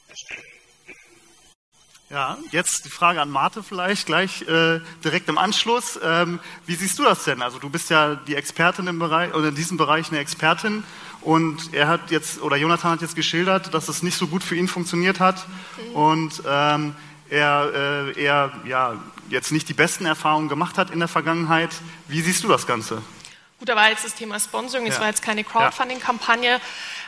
[0.08, 0.54] erstellen
[2.14, 5.98] ja, jetzt die Frage an Marte vielleicht gleich äh, direkt im Anschluss.
[6.00, 7.42] Ähm, wie siehst du das denn?
[7.42, 10.84] Also du bist ja die Expertin im Bereich oder in diesem Bereich eine Expertin
[11.22, 14.54] und er hat jetzt oder Jonathan hat jetzt geschildert, dass es nicht so gut für
[14.54, 15.44] ihn funktioniert hat
[15.88, 15.96] mhm.
[15.96, 16.94] und ähm,
[17.30, 18.94] er, äh, er ja
[19.28, 21.70] jetzt nicht die besten Erfahrungen gemacht hat in der Vergangenheit.
[22.06, 23.02] Wie siehst du das Ganze?
[23.58, 25.00] Gut, da war jetzt das Thema Sponsoring, es ja.
[25.00, 26.60] war jetzt keine Crowdfunding-Kampagne.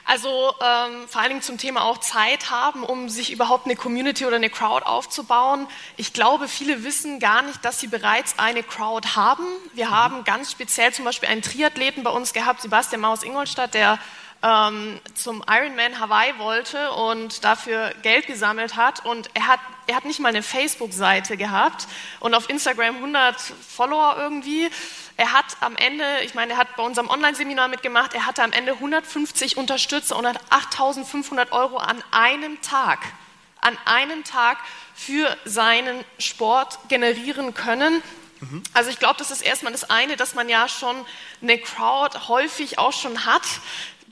[0.09, 4.25] Also ähm, vor allen Dingen zum Thema auch Zeit haben, um sich überhaupt eine Community
[4.25, 5.67] oder eine Crowd aufzubauen.
[5.97, 9.45] Ich glaube, viele wissen gar nicht, dass sie bereits eine Crowd haben.
[9.73, 9.91] Wir mhm.
[9.91, 13.99] haben ganz speziell zum Beispiel einen Triathleten bei uns gehabt, Sebastian Maus Ingolstadt, der
[14.43, 19.05] ähm, zum Ironman Hawaii wollte und dafür Geld gesammelt hat.
[19.05, 21.87] Und er hat, er hat nicht mal eine Facebook-Seite gehabt
[22.21, 24.71] und auf Instagram 100 Follower irgendwie.
[25.17, 28.53] Er hat am Ende, ich meine, er hat bei unserem Online-Seminar mitgemacht, er hatte am
[28.53, 33.01] Ende 150 Unterstützer und hat 8500 Euro an einem Tag,
[33.61, 34.59] an einem Tag
[34.95, 38.03] für seinen Sport generieren können.
[38.75, 40.95] Also ich glaube, das ist erstmal das eine, dass man ja schon
[41.41, 43.43] eine Crowd häufig auch schon hat,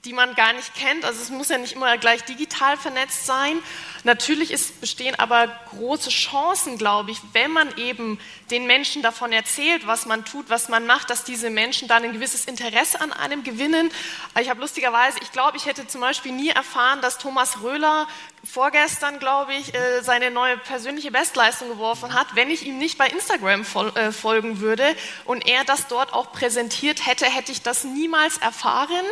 [0.04, 1.04] die man gar nicht kennt.
[1.04, 3.62] Also es muss ja nicht immer gleich digital vernetzt sein.
[4.04, 9.86] Natürlich ist, bestehen aber große Chancen, glaube ich, wenn man eben den Menschen davon erzählt,
[9.86, 13.44] was man tut, was man macht, dass diese Menschen dann ein gewisses Interesse an einem
[13.44, 13.90] gewinnen.
[14.38, 18.06] Ich habe lustigerweise, ich glaube, ich hätte zum Beispiel nie erfahren, dass Thomas Röhler
[18.44, 23.08] vorgestern, glaube ich, äh, seine neue persönliche Bestleistung geworfen hat, wenn ich ihm nicht bei
[23.08, 23.64] Instagram
[23.94, 24.84] äh, folgen würde
[25.24, 29.04] und er das dort auch präsentiert hätte, hätte ich das niemals erfahren.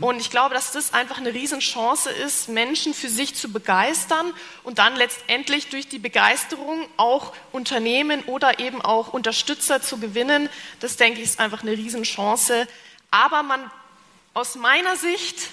[0.00, 4.32] Und ich glaube, dass das einfach eine Riesenchance ist, Menschen für sich zu begeistern
[4.64, 10.48] und dann letztendlich durch die Begeisterung auch Unternehmen oder eben auch Unterstützer zu gewinnen.
[10.80, 12.66] Das denke ich ist einfach eine Riesenchance.
[13.10, 13.70] Aber man
[14.34, 15.50] aus meiner Sicht,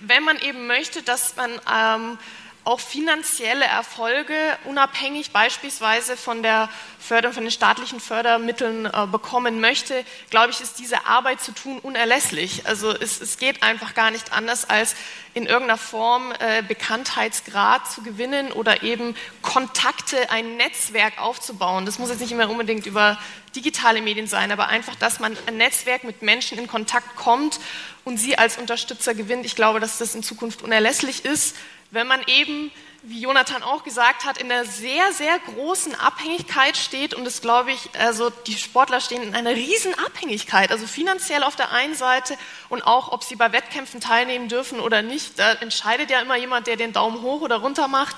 [0.00, 2.18] wenn man eben möchte, dass man ähm,
[2.64, 6.68] auch finanzielle Erfolge, unabhängig beispielsweise von der
[6.98, 11.78] Förderung, von den staatlichen Fördermitteln äh, bekommen möchte, glaube ich, ist diese Arbeit zu tun
[11.78, 12.66] unerlässlich.
[12.66, 14.94] Also es, es geht einfach gar nicht anders, als
[15.32, 21.86] in irgendeiner Form äh, Bekanntheitsgrad zu gewinnen oder eben Kontakte, ein Netzwerk aufzubauen.
[21.86, 23.18] Das muss jetzt nicht immer unbedingt über
[23.56, 27.58] digitale Medien sein, aber einfach, dass man ein Netzwerk mit Menschen in Kontakt kommt
[28.04, 29.46] und sie als Unterstützer gewinnt.
[29.46, 31.56] Ich glaube, dass das in Zukunft unerlässlich ist
[31.90, 32.70] wenn man eben,
[33.02, 37.72] wie Jonathan auch gesagt hat, in einer sehr, sehr großen Abhängigkeit steht und es glaube
[37.72, 42.36] ich, also die Sportler stehen in einer riesen Abhängigkeit, also finanziell auf der einen Seite
[42.68, 46.66] und auch, ob sie bei Wettkämpfen teilnehmen dürfen oder nicht, da entscheidet ja immer jemand,
[46.66, 48.16] der den Daumen hoch oder runter macht.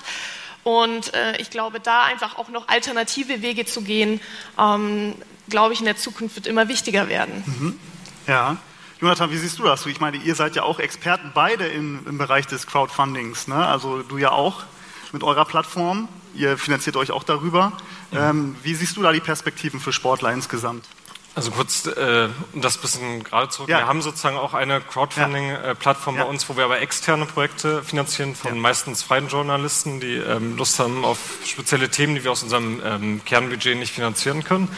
[0.63, 4.21] Und äh, ich glaube, da einfach auch noch alternative Wege zu gehen,
[4.57, 5.15] ähm,
[5.49, 7.43] glaube ich, in der Zukunft wird immer wichtiger werden.
[7.45, 7.79] Mhm.
[8.27, 8.57] Ja.
[9.03, 9.85] Jonathan, wie siehst du das?
[9.85, 13.49] Ich meine, ihr seid ja auch Experten beide im, im Bereich des Crowdfundings.
[13.49, 13.55] Ne?
[13.55, 14.63] Also du ja auch
[15.11, 16.07] mit eurer Plattform.
[16.33, 17.73] Ihr finanziert euch auch darüber.
[18.11, 18.29] Ja.
[18.29, 20.85] Ähm, wie siehst du da die Perspektiven für Sportler insgesamt?
[21.35, 23.67] Also kurz, äh, um das bisschen gerade zurück.
[23.67, 23.79] Ja.
[23.79, 26.23] Wir haben sozusagen auch eine Crowdfunding-Plattform ja.
[26.23, 28.61] bei uns, wo wir aber externe Projekte finanzieren von ja.
[28.61, 33.21] meistens freien Journalisten, die ähm, Lust haben auf spezielle Themen, die wir aus unserem ähm,
[33.25, 34.69] Kernbudget nicht finanzieren können.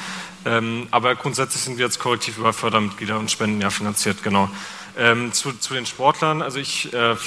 [0.46, 4.50] Ähm, aber grundsätzlich sind wir jetzt kollektiv über Fördermitglieder und Spenden ja finanziert, genau.
[4.98, 7.18] Ähm, zu, zu, den Sportlern, also ich äh,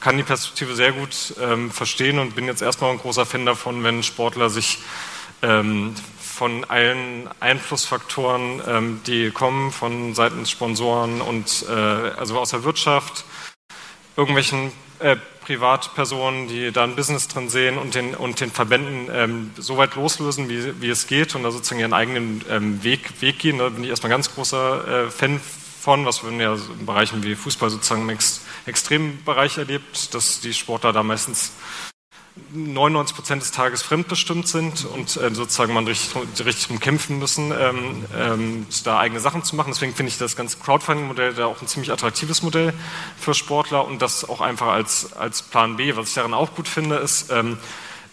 [0.00, 3.84] kann die Perspektive sehr gut ähm, verstehen und bin jetzt erstmal ein großer Fan davon,
[3.84, 4.78] wenn Sportler sich
[5.42, 5.94] ähm,
[6.40, 13.26] von allen Einflussfaktoren, ähm, die kommen, von seitens Sponsoren und äh, also aus der Wirtschaft,
[14.16, 19.50] irgendwelchen äh, Privatpersonen, die da ein Business drin sehen und den, und den Verbänden ähm,
[19.58, 23.38] so weit loslösen, wie, wie es geht und da sozusagen ihren eigenen ähm, Weg, Weg
[23.38, 23.58] gehen.
[23.58, 25.42] Da bin ich erstmal ganz großer äh, Fan
[25.82, 30.54] von, was man ja in Bereichen wie Fußball sozusagen im Ex Extrembereich erlebt, dass die
[30.54, 31.52] Sportler da meistens
[32.52, 36.14] 99 Prozent des Tages fremdbestimmt sind und äh, sozusagen man richtig,
[36.44, 39.72] richtig drum kämpfen müssen, ähm, ähm, da eigene Sachen zu machen.
[39.72, 42.72] Deswegen finde ich das ganze Crowdfunding-Modell da auch ein ziemlich attraktives Modell
[43.18, 45.96] für Sportler und das auch einfach als, als Plan B.
[45.96, 47.58] Was ich daran auch gut finde, ist, ähm,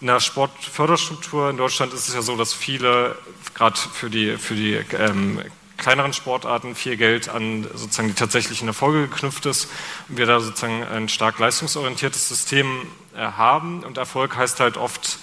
[0.00, 3.16] in der Sportförderstruktur in Deutschland ist es ja so, dass viele,
[3.54, 5.40] gerade für die, für die ähm,
[5.76, 9.68] kleineren Sportarten viel Geld an sozusagen die tatsächlichen Erfolge geknüpft ist
[10.08, 12.82] und wir da sozusagen ein stark leistungsorientiertes System
[13.26, 13.84] haben.
[13.84, 15.18] Und Erfolg heißt halt oft,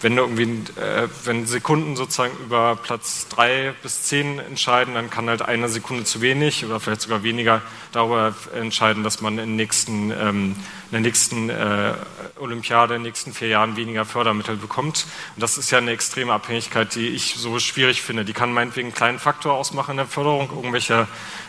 [0.00, 5.42] wenn, irgendwie, äh, wenn Sekunden sozusagen über Platz drei bis zehn entscheiden, dann kann halt
[5.42, 10.10] eine Sekunde zu wenig oder vielleicht sogar weniger darüber entscheiden, dass man in, den nächsten,
[10.12, 10.56] ähm,
[10.92, 11.94] der nächsten äh,
[12.38, 15.06] Olympiade, in den nächsten vier Jahren weniger Fördermittel bekommt.
[15.34, 18.24] Und das ist ja eine extreme Abhängigkeit, die ich so schwierig finde.
[18.24, 21.08] Die kann meinetwegen einen kleinen Faktor ausmachen in der Förderung irgendwelcher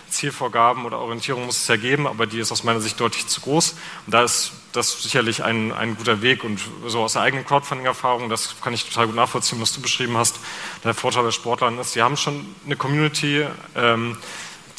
[0.10, 3.42] Zielvorgaben oder Orientierung muss es ja geben, aber die ist aus meiner Sicht deutlich zu
[3.42, 3.76] groß.
[4.06, 6.44] Und da ist das sicherlich ein, ein guter Weg.
[6.44, 10.18] Und so aus der eigenen Crowdfunding-Erfahrung, das kann ich total gut nachvollziehen, was du beschrieben
[10.18, 10.40] hast.
[10.84, 14.18] Der Vorteil bei Sportlern ist, sie haben schon eine Community, ähm,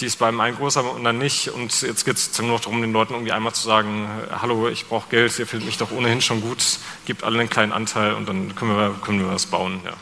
[0.00, 1.48] die ist beim einen größer und dann nicht.
[1.48, 4.08] Und jetzt geht es nur noch darum, den Leuten irgendwie einmal zu sagen,
[4.40, 7.72] hallo, ich brauche Geld, ihr findet mich doch ohnehin schon gut, gebt alle einen kleinen
[7.72, 9.80] Anteil und dann können wir, können wir das bauen.
[9.84, 9.92] Ja.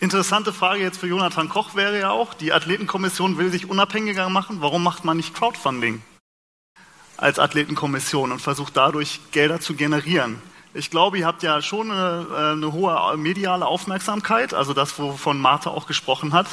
[0.00, 4.60] Interessante Frage jetzt für Jonathan Koch wäre ja auch, die Athletenkommission will sich unabhängiger machen.
[4.60, 6.02] Warum macht man nicht Crowdfunding
[7.16, 10.42] als Athletenkommission und versucht dadurch Gelder zu generieren?
[10.74, 15.40] Ich glaube, ihr habt ja schon eine, äh, eine hohe mediale Aufmerksamkeit, also das, wovon
[15.40, 16.46] Martha auch gesprochen hat.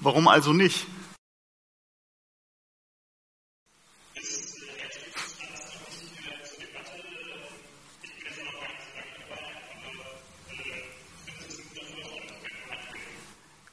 [0.00, 0.86] Warum also nicht?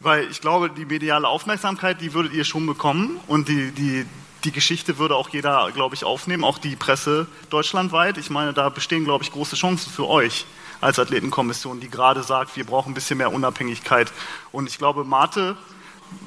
[0.08, 4.06] Weil ich glaube, die mediale Aufmerksamkeit, die würdet ihr schon bekommen und die, die,
[4.46, 8.18] die Geschichte würde auch jeder, glaube ich, aufnehmen, auch die Presse deutschlandweit.
[8.18, 10.46] Ich meine, da bestehen, glaube ich, große Chancen für euch
[10.80, 14.14] als Athletenkommission, die gerade sagt, wir brauchen ein bisschen mehr Unabhängigkeit.
[14.54, 15.58] Und ich glaube, Marte,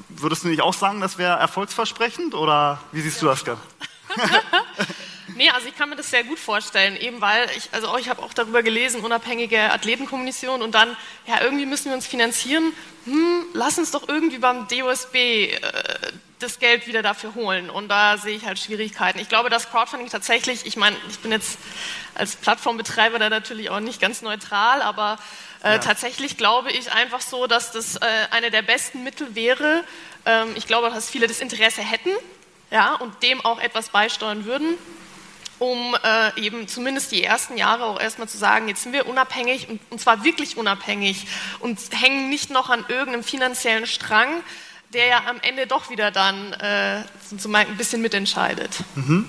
[0.09, 3.21] würdest du nicht auch sagen, das wäre erfolgsversprechend oder wie siehst ja.
[3.21, 3.57] du das, Gerd?
[5.41, 8.09] Nee, also ich kann mir das sehr gut vorstellen, eben weil ich, also auch, ich
[8.09, 12.73] habe auch darüber gelesen, unabhängige Athletenkommission und dann, ja, irgendwie müssen wir uns finanzieren.
[13.05, 15.59] Hm, lass uns doch irgendwie beim DOSB äh,
[16.37, 17.71] das Geld wieder dafür holen.
[17.71, 19.17] Und da sehe ich halt Schwierigkeiten.
[19.17, 21.57] Ich glaube, dass Crowdfunding tatsächlich, ich meine, ich bin jetzt
[22.13, 25.17] als Plattformbetreiber da natürlich auch nicht ganz neutral, aber
[25.63, 25.77] äh, ja.
[25.79, 29.85] tatsächlich glaube ich einfach so, dass das äh, eine der besten Mittel wäre.
[30.27, 32.11] Ähm, ich glaube, dass viele das Interesse hätten
[32.69, 34.77] ja, und dem auch etwas beisteuern würden
[35.61, 39.69] um äh, eben zumindest die ersten Jahre auch erstmal zu sagen, jetzt sind wir unabhängig
[39.69, 41.27] und, und zwar wirklich unabhängig
[41.59, 44.41] und hängen nicht noch an irgendeinem finanziellen Strang,
[44.91, 47.03] der ja am Ende doch wieder dann äh,
[47.53, 48.71] ein bisschen mitentscheidet.
[48.95, 49.27] Mhm.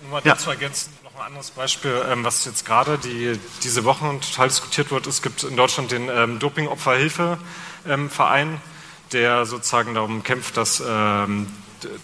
[0.00, 4.18] Nur mal dazu ergänzen, noch ein anderes Beispiel, ähm, was jetzt gerade die, diese Woche
[4.20, 5.06] total diskutiert wird.
[5.06, 8.60] Es gibt in Deutschland den ähm, Dopingopferhilfeverein, ähm,
[9.12, 11.52] der sozusagen darum kämpft, dass ähm,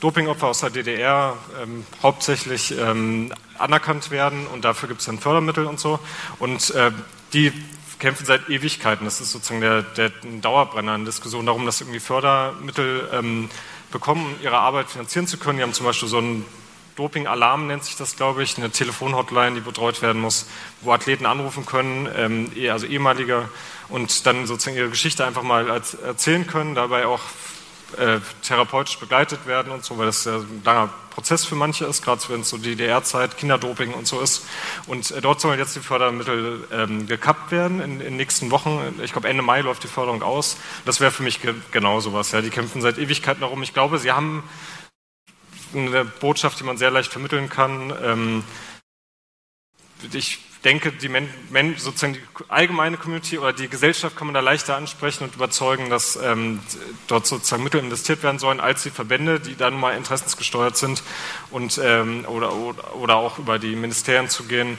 [0.00, 5.66] Dopingopfer aus der DDR ähm, hauptsächlich ähm, anerkannt werden und dafür gibt es dann Fördermittel
[5.66, 5.98] und so.
[6.38, 6.90] Und äh,
[7.32, 7.52] die
[7.98, 9.04] kämpfen seit Ewigkeiten.
[9.04, 13.48] Das ist sozusagen der, der Dauerbrenner in Diskussion darum, dass irgendwie Fördermittel ähm,
[13.92, 15.58] bekommen, um ihre Arbeit finanzieren zu können.
[15.58, 16.44] Die haben zum Beispiel so einen
[16.96, 20.46] Doping-Alarm, nennt sich das, glaube ich, eine Telefonhotline, die betreut werden muss,
[20.80, 23.48] wo Athleten anrufen können, ähm, eh, also ehemalige,
[23.88, 27.20] und dann sozusagen ihre Geschichte einfach mal erzählen können, dabei auch
[27.98, 32.02] äh, therapeutisch begleitet werden und so, weil das ja ein langer Prozess für manche ist,
[32.02, 34.46] gerade wenn es so DDR-Zeit, Kinderdoping und so ist.
[34.86, 38.80] Und äh, dort sollen jetzt die Fördermittel ähm, gekappt werden in, den nächsten Wochen.
[39.02, 40.56] Ich glaube, Ende Mai läuft die Förderung aus.
[40.84, 42.32] Das wäre für mich ge genau sowas.
[42.32, 42.40] Ja.
[42.40, 43.62] Die kämpfen seit Ewigkeiten darum.
[43.62, 44.42] Ich glaube, sie haben
[45.74, 47.92] eine Botschaft, die man sehr leicht vermitteln kann.
[48.02, 48.44] Ähm,
[50.12, 51.28] ich denke, die Men,
[51.76, 56.16] sozusagen die allgemeine Community oder die Gesellschaft kann man da leichter ansprechen und überzeugen, dass
[56.16, 56.60] ähm,
[57.08, 61.02] dort sozusagen Mittel investiert werden sollen, als die Verbände, die da nun mal interessensgesteuert sind
[61.50, 64.78] und ähm, oder, oder, oder auch über die Ministerien zu gehen,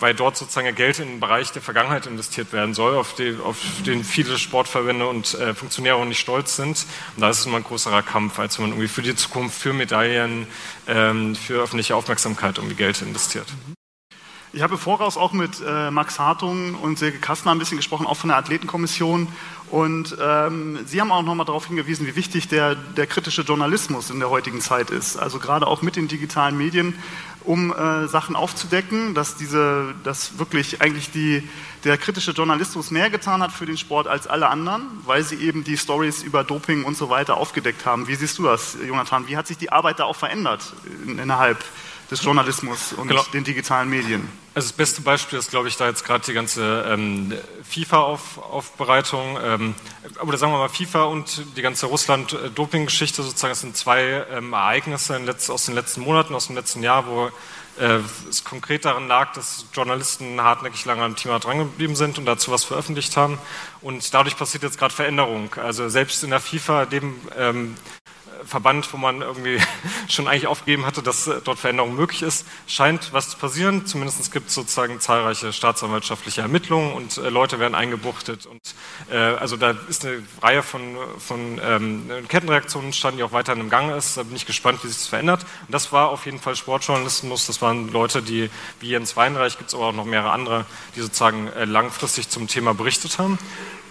[0.00, 3.58] weil dort sozusagen Geld in den Bereich der Vergangenheit investiert werden soll, auf, die, auf
[3.86, 6.84] den viele Sportverbände und äh, Funktionäre auch nicht stolz sind.
[7.16, 9.60] Und da ist es immer ein größerer Kampf, als wenn man irgendwie für die Zukunft,
[9.60, 10.46] für Medaillen,
[10.88, 13.46] ähm, für öffentliche Aufmerksamkeit irgendwie Geld investiert.
[14.54, 18.16] Ich habe voraus auch mit äh, Max Hartung und Silke Kastner ein bisschen gesprochen, auch
[18.16, 19.26] von der Athletenkommission.
[19.68, 24.20] Und ähm, Sie haben auch nochmal darauf hingewiesen, wie wichtig der, der kritische Journalismus in
[24.20, 25.16] der heutigen Zeit ist.
[25.16, 26.94] Also gerade auch mit den digitalen Medien,
[27.42, 31.48] um äh, Sachen aufzudecken, dass, diese, dass wirklich eigentlich die,
[31.82, 35.64] der kritische Journalismus mehr getan hat für den Sport als alle anderen, weil sie eben
[35.64, 38.06] die Stories über Doping und so weiter aufgedeckt haben.
[38.06, 39.26] Wie siehst du das, Jonathan?
[39.26, 40.74] Wie hat sich die Arbeit da auch verändert
[41.08, 41.58] innerhalb
[42.10, 43.22] des Journalismus und genau.
[43.32, 44.28] den digitalen Medien?
[44.54, 47.32] Also das beste Beispiel ist, glaube ich, da jetzt gerade die ganze ähm,
[47.68, 49.38] FIFA-Aufbereitung.
[49.42, 49.74] ähm,
[50.22, 53.50] oder sagen wir mal FIFA und die ganze Russland-Doping-Geschichte sozusagen.
[53.50, 57.30] Das sind zwei ähm, Ereignisse aus den letzten Monaten, aus dem letzten Jahr, wo
[57.78, 62.52] äh, es konkret daran lag, dass Journalisten hartnäckig lange am Thema drangeblieben sind und dazu
[62.52, 63.38] was veröffentlicht haben.
[63.80, 65.52] Und dadurch passiert jetzt gerade Veränderung.
[65.56, 67.74] Also selbst in der FIFA, dem ähm,
[68.44, 69.58] Verband, wo man irgendwie
[70.08, 73.86] schon eigentlich aufgegeben hatte, dass äh, dort Veränderung möglich ist, scheint was zu passieren.
[73.86, 78.46] Zumindest gibt es sozusagen zahlreiche staatsanwaltschaftliche Ermittlungen und äh, Leute werden eingebuchtet.
[78.46, 78.60] Und
[79.10, 83.70] äh, also da ist eine Reihe von, von ähm, Kettenreaktionen entstanden, die auch weiterhin im
[83.70, 84.16] Gange ist.
[84.16, 85.42] Da bin ich gespannt, wie sich das verändert.
[85.42, 87.46] Und das war auf jeden Fall Sportjournalismus.
[87.46, 90.66] Das waren Leute, die wie Jens Weinreich, gibt es aber auch noch mehrere andere,
[90.96, 93.38] die sozusagen äh, langfristig zum Thema berichtet haben.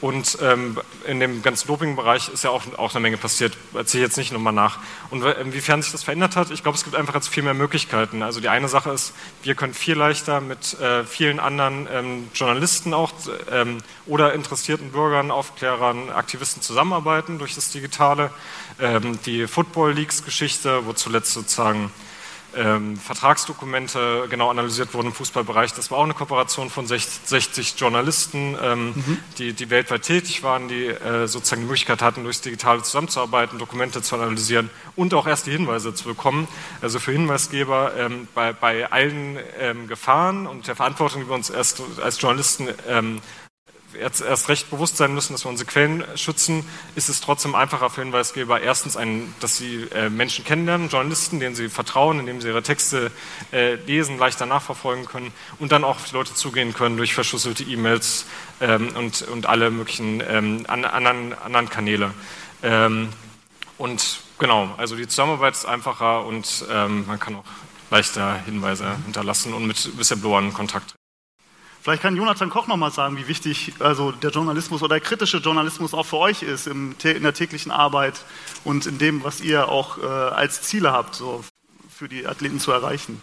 [0.01, 0.77] Und ähm,
[1.07, 3.57] in dem ganzen Doping-Bereich ist ja auch, auch eine Menge passiert.
[3.73, 4.79] Erzähle ich jetzt nicht nochmal nach.
[5.11, 8.21] Und inwiefern sich das verändert hat, ich glaube, es gibt einfach jetzt viel mehr Möglichkeiten.
[8.21, 12.93] Also die eine Sache ist, wir können viel leichter mit äh, vielen anderen ähm, Journalisten
[12.93, 13.13] auch
[13.51, 18.29] ähm, oder interessierten Bürgern, Aufklärern, Aktivisten zusammenarbeiten durch das Digitale.
[18.81, 21.91] Ähm, die Football Leagues-Geschichte, wo zuletzt sozusagen
[22.55, 25.73] ähm, Vertragsdokumente genau analysiert wurden im Fußballbereich.
[25.73, 29.19] Das war auch eine Kooperation von 60 Journalisten, ähm, mhm.
[29.37, 34.01] die, die weltweit tätig waren, die äh, sozusagen die Möglichkeit hatten, durchs Digitale zusammenzuarbeiten, Dokumente
[34.01, 36.47] zu analysieren und auch erste Hinweise zu bekommen.
[36.81, 41.49] Also für Hinweisgeber ähm, bei, bei allen ähm, Gefahren und der Verantwortung, die wir uns
[41.49, 43.21] erst als Journalisten ähm,
[43.99, 47.89] jetzt erst recht bewusst sein müssen, dass wir unsere Quellen schützen, ist es trotzdem einfacher
[47.89, 52.47] für Hinweisgeber, erstens, ein, dass sie äh, Menschen kennenlernen, Journalisten, denen sie vertrauen, indem sie
[52.47, 53.11] ihre Texte
[53.51, 57.63] äh, lesen, leichter nachverfolgen können und dann auch auf die Leute zugehen können durch verschlüsselte
[57.63, 58.25] E-Mails
[58.61, 62.13] ähm, und, und alle möglichen ähm, an, anderen, anderen Kanäle.
[62.61, 63.09] Ähm,
[63.77, 67.43] und genau, also die Zusammenarbeit ist einfacher und ähm, man kann auch
[67.89, 70.95] leichter Hinweise hinterlassen und mit Whistleblowern in Kontakt.
[71.83, 75.39] Vielleicht kann Jonathan Koch noch mal sagen, wie wichtig also der Journalismus oder der kritische
[75.39, 78.23] Journalismus auch für euch ist in der täglichen Arbeit
[78.63, 81.43] und in dem, was ihr auch äh, als Ziele habt, so
[81.89, 83.21] für die Athleten zu erreichen.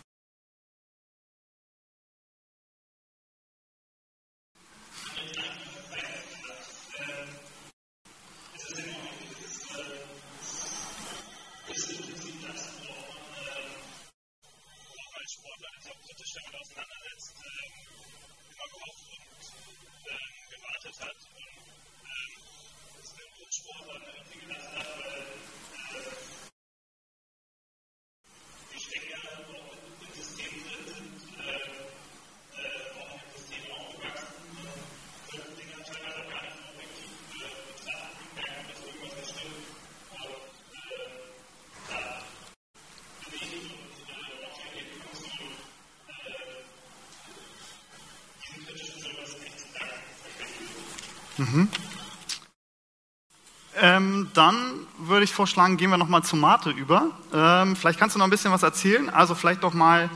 [54.40, 54.56] Dann
[54.96, 57.10] würde ich vorschlagen, gehen wir nochmal zu Mate über.
[57.30, 59.10] Ähm, vielleicht kannst du noch ein bisschen was erzählen.
[59.10, 60.08] Also vielleicht doch mal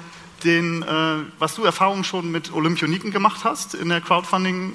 [0.45, 0.87] den, äh,
[1.39, 4.73] was du Erfahrungen schon mit Olympioniken gemacht hast in der Crowdfunding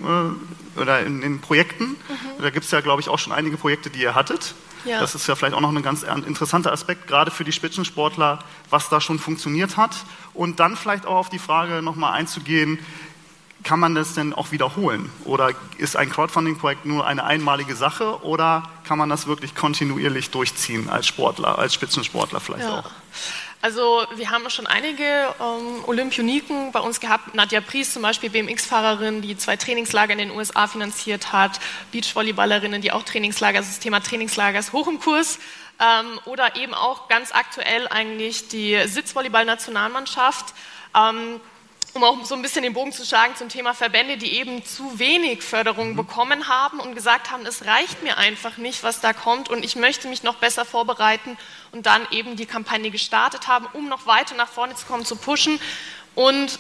[0.78, 1.86] äh, oder in den Projekten.
[1.86, 2.44] Mhm.
[2.44, 4.54] Da gibt es ja, glaube ich, auch schon einige Projekte, die ihr hattet.
[4.86, 5.00] Ja.
[5.00, 8.40] Das ist ja vielleicht auch noch ein ganz interessanter Aspekt, gerade für die Spitzensportler,
[8.70, 9.96] was da schon funktioniert hat.
[10.36, 12.78] Und dann vielleicht auch auf die Frage nochmal einzugehen,
[13.64, 15.12] kann man das denn auch wiederholen?
[15.26, 20.90] Oder ist ein Crowdfunding-Projekt nur eine einmalige Sache oder kann man das wirklich kontinuierlich durchziehen
[20.90, 22.80] als Sportler, als Spitzensportler vielleicht ja.
[22.80, 22.92] auch?
[23.62, 27.36] Also wir haben schon einige ähm, Olympioniken bei uns gehabt.
[27.36, 31.60] Nadja Pries zum Beispiel, BMX-Fahrerin, die zwei Trainingslager in den USA finanziert hat.
[31.92, 35.40] Beachvolleyballerinnen, die auch Trainingslager, also das Thema Trainingslager ist hoch im Kurs.
[35.82, 40.54] Ähm, oder eben auch ganz aktuell eigentlich die Sitzvolleyball-Nationalmannschaft.
[40.96, 41.42] Ähm,
[41.94, 45.00] um auch so ein bisschen den Bogen zu schlagen zum Thema Verbände, die eben zu
[45.00, 45.96] wenig Förderung mhm.
[45.96, 49.76] bekommen haben und gesagt haben, es reicht mir einfach nicht, was da kommt und ich
[49.76, 51.38] möchte mich noch besser vorbereiten
[51.72, 55.16] und dann eben die Kampagne gestartet haben, um noch weiter nach vorne zu kommen, zu
[55.16, 55.60] pushen.
[56.16, 56.60] Und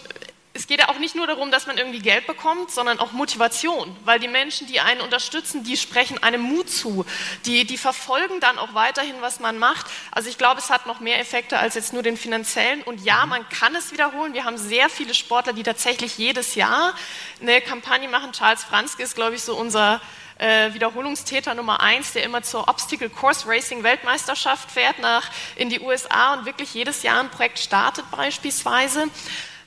[0.59, 3.95] es geht ja auch nicht nur darum, dass man irgendwie Geld bekommt, sondern auch Motivation,
[4.03, 7.05] weil die Menschen, die einen unterstützen, die sprechen einem Mut zu,
[7.45, 9.85] die, die verfolgen dann auch weiterhin, was man macht.
[10.11, 12.81] Also ich glaube, es hat noch mehr Effekte als jetzt nur den finanziellen.
[12.81, 14.33] Und ja, man kann es wiederholen.
[14.33, 16.93] Wir haben sehr viele Sportler, die tatsächlich jedes Jahr
[17.41, 18.33] eine Kampagne machen.
[18.33, 20.01] Charles Franzke ist, glaube ich, so unser
[20.39, 25.79] äh, Wiederholungstäter Nummer eins, der immer zur Obstacle Course Racing Weltmeisterschaft fährt nach in die
[25.79, 29.07] USA und wirklich jedes Jahr ein Projekt startet beispielsweise.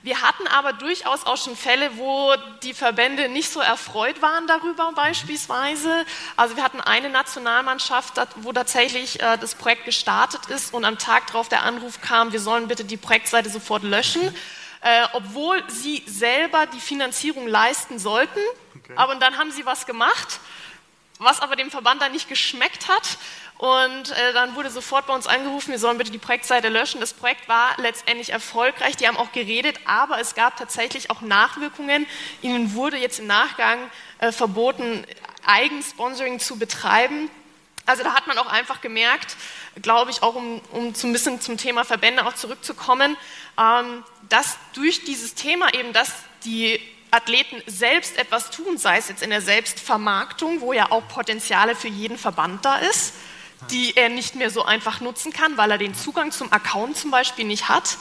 [0.03, 4.93] Wir hatten aber durchaus auch schon Fälle, wo die Verbände nicht so erfreut waren darüber
[4.95, 6.05] beispielsweise.
[6.37, 11.29] Also wir hatten eine Nationalmannschaft, wo tatsächlich äh, das Projekt gestartet ist und am Tag
[11.29, 14.35] darauf der Anruf kam, wir sollen bitte die Projektseite sofort löschen.
[14.85, 18.41] Äh, obwohl sie selber die Finanzierung leisten sollten.
[18.77, 18.95] Okay.
[18.97, 20.41] Aber dann haben sie was gemacht,
[21.25, 23.19] was aber dem Verband dann nicht geschmeckt hat.
[23.59, 27.01] Und äh, dann wurde sofort bei uns angerufen, wir sollen bitte die Projektseite löschen.
[27.01, 32.07] Das Projekt war letztendlich erfolgreich, die haben auch geredet, aber es gab tatsächlich auch Nachwirkungen.
[32.41, 33.79] Ihnen wurde jetzt im Nachgang
[34.19, 35.07] äh, verboten,
[35.47, 37.31] Eigensponsoring zu betreiben.
[37.87, 39.37] Also da hat man auch einfach gemerkt,
[39.81, 43.17] glaube ich, auch um, um ein bisschen zum Thema Verbände auch zurückzukommen,
[43.59, 46.13] ähm, dass durch dieses Thema eben, dass
[46.45, 46.81] die
[47.13, 51.89] Athleten selbst etwas tun, sei es jetzt in der Selbstvermarktung, wo ja auch Potenziale für
[51.89, 53.13] jeden Verband da ist,
[53.71, 57.11] die er nicht mehr so einfach nutzen kann, weil er den Zugang zum Account zum
[57.11, 57.99] Beispiel nicht hat.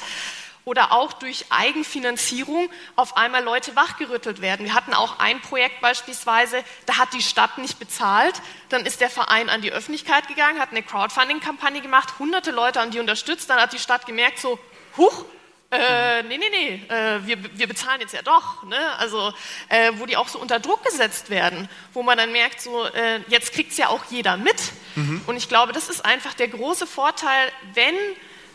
[0.64, 4.66] Oder auch durch Eigenfinanzierung auf einmal Leute wachgerüttelt werden.
[4.66, 8.36] Wir hatten auch ein Projekt beispielsweise, da hat die Stadt nicht bezahlt.
[8.70, 12.92] Dann ist der Verein an die Öffentlichkeit gegangen, hat eine Crowdfunding-Kampagne gemacht, hunderte Leute haben
[12.92, 13.50] die unterstützt.
[13.50, 14.60] Dann hat die Stadt gemerkt, so,
[14.98, 15.26] huch,
[15.72, 18.64] äh, nee, nee, nee, äh, wir, wir bezahlen jetzt ja doch.
[18.64, 18.78] Ne?
[18.98, 19.34] Also,
[19.70, 23.22] äh, wo die auch so unter Druck gesetzt werden, wo man dann merkt, so, äh,
[23.30, 24.58] jetzt kriegt es ja auch jeder mit.
[24.96, 25.22] Mhm.
[25.28, 27.96] Und ich glaube, das ist einfach der große Vorteil, wenn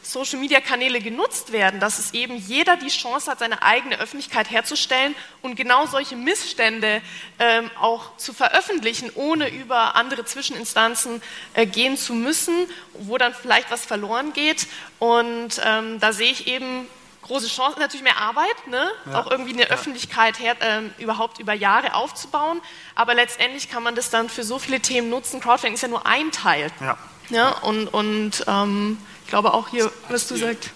[0.02, 4.50] Social Media Kanäle genutzt werden, dass es eben jeder die Chance hat, seine eigene Öffentlichkeit
[4.50, 7.02] herzustellen und genau solche Missstände
[7.38, 11.22] ähm, auch zu veröffentlichen, ohne über andere Zwischeninstanzen
[11.54, 14.68] äh, gehen zu müssen, wo dann vielleicht was verloren geht.
[15.00, 16.86] Und ähm, da sehe ich eben
[17.26, 18.90] große Chance, natürlich mehr Arbeit, ne?
[19.10, 19.20] Ja.
[19.20, 19.70] auch irgendwie eine.
[19.70, 22.60] Öffentlichkeit her, äh, überhaupt über Jahre aufzubauen.
[22.94, 25.40] Aber letztendlich kann man das dann für so viele Themen nutzen.
[25.40, 26.70] Crowdfunding ist ja nur ein Teil.
[26.80, 26.98] Ja.
[27.30, 30.70] ja und und ähm, ich glaube auch hier, was du sagst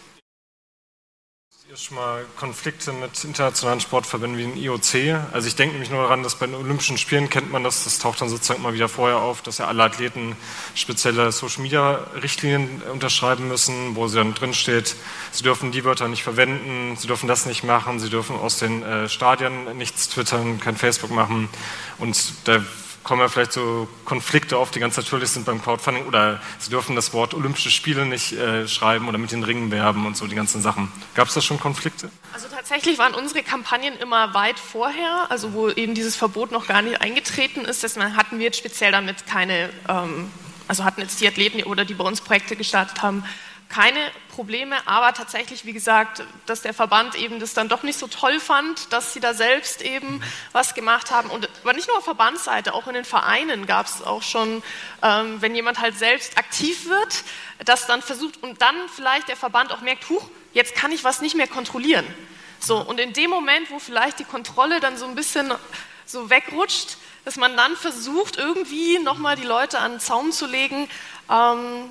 [1.71, 5.23] ihr schon mal Konflikte mit internationalen Sportverbänden wie dem IOC?
[5.33, 8.01] Also ich denke nämlich nur daran, dass bei den Olympischen Spielen kennt man das, das
[8.01, 10.35] taucht dann sozusagen immer wieder vorher auf, dass ja alle Athleten
[10.75, 14.97] spezielle Social-Media-Richtlinien unterschreiben müssen, wo sie dann drin steht,
[15.31, 18.83] sie dürfen die Wörter nicht verwenden, sie dürfen das nicht machen, sie dürfen aus den
[18.83, 21.49] äh, Stadien nichts twittern, kein Facebook machen
[21.99, 22.65] und da
[23.03, 26.97] kommen ja vielleicht so Konflikte auf, die ganz natürlich sind beim Crowdfunding oder sie dürfen
[26.97, 30.35] das Wort Olympische Spiele nicht äh, schreiben oder mit den Ringen werben und so die
[30.35, 30.91] ganzen Sachen.
[31.15, 32.11] Gab es da schon Konflikte?
[32.33, 36.83] Also tatsächlich waren unsere Kampagnen immer weit vorher, also wo eben dieses Verbot noch gar
[36.83, 37.83] nicht eingetreten ist.
[37.83, 40.31] Deswegen hatten wir jetzt speziell damit keine, ähm,
[40.69, 43.25] also hatten jetzt die Athleten oder die bei uns Projekte gestartet haben,
[43.71, 44.01] keine
[44.35, 48.41] Probleme, aber tatsächlich, wie gesagt, dass der Verband eben das dann doch nicht so toll
[48.41, 51.31] fand, dass sie da selbst eben was gemacht haben.
[51.31, 54.63] Und aber nicht nur auf Verbandsseite, auch in den Vereinen gab es auch schon,
[55.03, 57.23] ähm, wenn jemand halt selbst aktiv wird,
[57.65, 61.21] das dann versucht und dann vielleicht der Verband auch merkt, huch, jetzt kann ich was
[61.21, 62.07] nicht mehr kontrollieren.
[62.59, 65.53] So, und in dem Moment, wo vielleicht die Kontrolle dann so ein bisschen
[66.07, 70.89] so wegrutscht, dass man dann versucht, irgendwie nochmal die Leute an den Zaun zu legen,
[71.31, 71.91] ähm,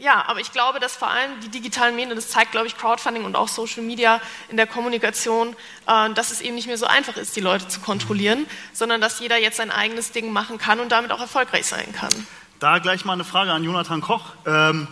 [0.00, 3.24] ja, aber ich glaube, dass vor allem die digitalen Medien, das zeigt, glaube ich, Crowdfunding
[3.24, 5.54] und auch Social Media in der Kommunikation,
[5.86, 9.20] äh, dass es eben nicht mehr so einfach ist, die Leute zu kontrollieren, sondern dass
[9.20, 12.10] jeder jetzt sein eigenes Ding machen kann und damit auch erfolgreich sein kann.
[12.60, 14.24] Da gleich mal eine Frage an Jonathan Koch.
[14.46, 14.88] Ähm,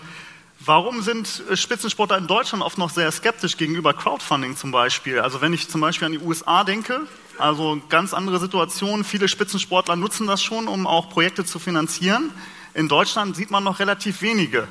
[0.60, 5.20] warum sind Spitzensportler in Deutschland oft noch sehr skeptisch gegenüber Crowdfunding zum Beispiel?
[5.20, 7.00] Also wenn ich zum Beispiel an die USA denke,
[7.38, 9.04] also ganz andere Situation.
[9.04, 12.30] Viele Spitzensportler nutzen das schon, um auch Projekte zu finanzieren.
[12.74, 14.68] In Deutschland sieht man noch relativ wenige.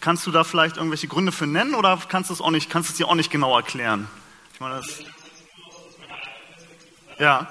[0.00, 2.88] Kannst du da vielleicht irgendwelche Gründe für nennen oder kannst du es auch nicht, kannst
[2.88, 4.08] du es dir auch nicht genau erklären?
[4.54, 5.00] Ich meine, das,
[7.18, 7.48] ja.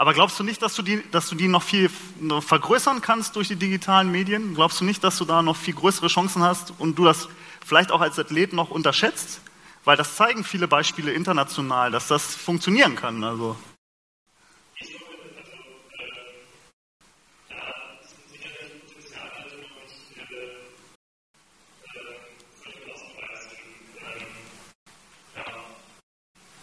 [0.00, 3.48] Aber glaubst du nicht, dass du die, dass du die noch viel vergrößern kannst durch
[3.48, 4.54] die digitalen Medien?
[4.54, 7.28] Glaubst du nicht, dass du da noch viel größere Chancen hast und du das
[7.62, 9.42] vielleicht auch als Athlet noch unterschätzt?
[9.84, 13.22] Weil das zeigen viele Beispiele international, dass das funktionieren kann.
[13.22, 13.58] Also.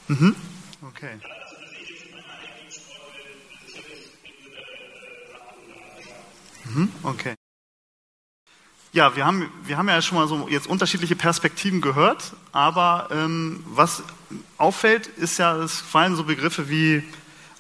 [0.08, 0.36] Mhm.
[0.82, 1.20] Okay.
[7.04, 7.36] Okay.
[8.94, 13.64] Ja, wir haben, wir haben ja schon mal so jetzt unterschiedliche Perspektiven gehört, aber ähm,
[13.68, 14.02] was
[14.58, 17.04] auffällt, ist ja, es fallen so Begriffe wie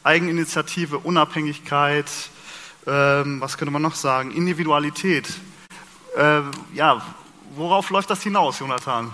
[0.03, 2.09] Eigeninitiative, Unabhängigkeit,
[2.87, 5.27] ähm, was könnte man noch sagen, Individualität.
[6.15, 6.41] Äh,
[6.73, 7.05] ja,
[7.55, 9.13] worauf läuft das hinaus, Jonathan?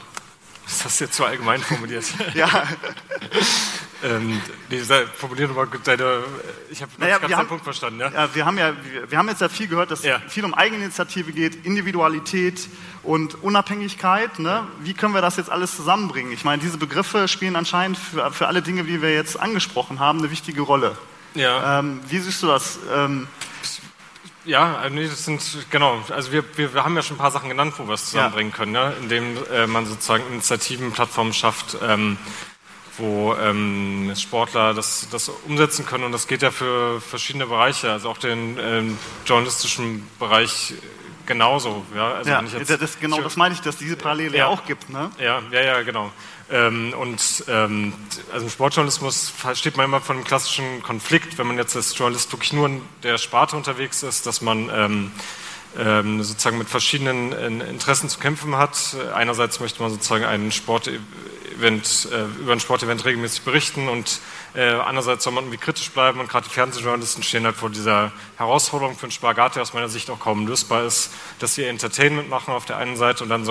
[0.68, 2.06] Ist das jetzt zu allgemein formuliert?
[2.36, 2.48] ja.
[4.04, 4.82] ähm, nee,
[5.16, 6.24] formulier mal deine,
[6.70, 8.00] ich habe naja, ganz den Punkt verstanden.
[8.02, 8.12] Ja?
[8.12, 10.20] ja, wir, haben ja wir, wir, haben jetzt ja viel gehört, dass ja.
[10.28, 12.68] viel um Eigeninitiative geht, Individualität
[13.04, 14.40] und Unabhängigkeit.
[14.40, 14.68] Ne?
[14.80, 16.32] Wie können wir das jetzt alles zusammenbringen?
[16.32, 20.20] Ich meine, diese Begriffe spielen anscheinend für, für alle Dinge, die wir jetzt angesprochen haben,
[20.20, 20.98] eine wichtige Rolle.
[21.34, 21.80] Ja.
[21.80, 22.80] Ähm, wie siehst du das?
[22.94, 23.28] Ähm,
[24.46, 27.32] ja, also nee, das sind, genau, also wir, wir, wir haben ja schon ein paar
[27.32, 28.58] Sachen genannt, wo wir es zusammenbringen ja.
[28.58, 28.94] können, ne?
[29.02, 32.18] indem äh, man sozusagen Initiativen, Plattformen schafft, ähm,
[32.98, 38.10] wo ähm, Sportler das, das umsetzen können und das geht ja für verschiedene Bereiche, also
[38.10, 40.74] auch den ähm, journalistischen Bereich
[41.26, 41.86] genauso.
[41.96, 44.90] Ja, also ja jetzt, das, genau das meine ich, dass diese Parallele ja, auch gibt.
[44.90, 45.12] Ne?
[45.20, 46.12] Ja, ja, ja, genau.
[46.52, 47.94] Ähm, und ähm,
[48.32, 52.32] also im Sportjournalismus steht man immer von einem klassischen Konflikt, wenn man jetzt als Journalist
[52.32, 55.12] wirklich nur in der Sparte unterwegs ist, dass man ähm,
[55.78, 58.96] ähm sozusagen mit verschiedenen äh, Interessen zu kämpfen hat.
[59.14, 60.52] Einerseits möchte man sozusagen einen
[61.54, 64.20] Sportevent, äh, über ein Sportevent regelmäßig berichten und
[64.56, 68.12] äh, andererseits soll man irgendwie kritisch bleiben und gerade die Fernsehjournalisten stehen halt vor dieser
[68.38, 72.30] Herausforderung für einen Spagat, der aus meiner Sicht auch kaum lösbar ist, dass sie Entertainment
[72.30, 73.46] machen auf der einen Seite und dann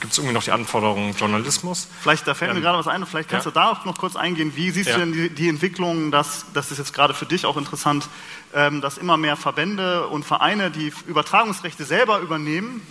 [0.00, 1.88] gibt es irgendwie noch die Anforderungen Journalismus.
[2.00, 3.50] Vielleicht, da fällt ähm, mir gerade was ein, vielleicht kannst ja.
[3.50, 4.52] du darauf noch kurz eingehen.
[4.54, 4.94] Wie siehst ja.
[4.94, 8.08] du denn die, die Entwicklung, dass, das ist jetzt gerade für dich auch interessant,
[8.54, 12.82] ähm, dass immer mehr Verbände und Vereine die Übertragungsrechte selber übernehmen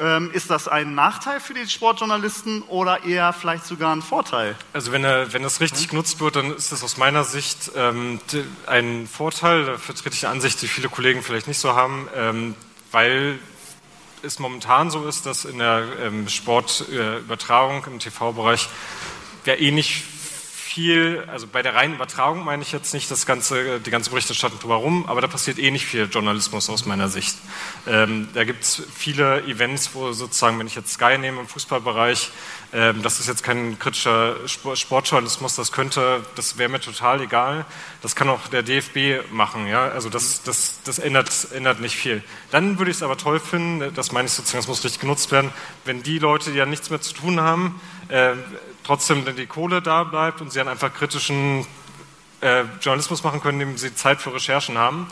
[0.00, 4.56] ähm, ist das ein Nachteil für die Sportjournalisten oder eher vielleicht sogar ein Vorteil?
[4.72, 8.20] Also wenn, er, wenn das richtig genutzt wird, dann ist das aus meiner Sicht ähm,
[8.66, 9.64] ein Vorteil.
[9.64, 12.54] Da vertrete ich eine Ansicht, die viele Kollegen vielleicht nicht so haben, ähm,
[12.92, 13.38] weil
[14.22, 18.68] es momentan so ist, dass in der ähm, Sportübertragung im TV-Bereich
[19.44, 20.04] ja eh nicht
[20.76, 24.58] viel, also bei der reinen Übertragung meine ich jetzt nicht das ganze, die ganze Berichterstattung
[24.58, 27.34] drumherum, aber da passiert eh nicht viel Journalismus aus meiner Sicht.
[27.86, 32.30] Ähm, da gibt es viele Events, wo sozusagen, wenn ich jetzt Sky nehme im Fußballbereich,
[32.74, 37.64] ähm, das ist jetzt kein kritischer Sportjournalismus, das könnte, das wäre mir total egal.
[38.02, 39.88] Das kann auch der DFB machen, ja.
[39.88, 42.22] Also das, das, das ändert, ändert nicht viel.
[42.50, 45.32] Dann würde ich es aber toll finden, das meine ich sozusagen, das muss richtig genutzt
[45.32, 45.52] werden,
[45.86, 48.34] wenn die Leute, die ja nichts mehr zu tun haben, äh,
[48.86, 51.66] trotzdem die Kohle da bleibt und sie dann einfach kritischen
[52.40, 55.08] äh, Journalismus machen können, indem sie Zeit für Recherchen haben,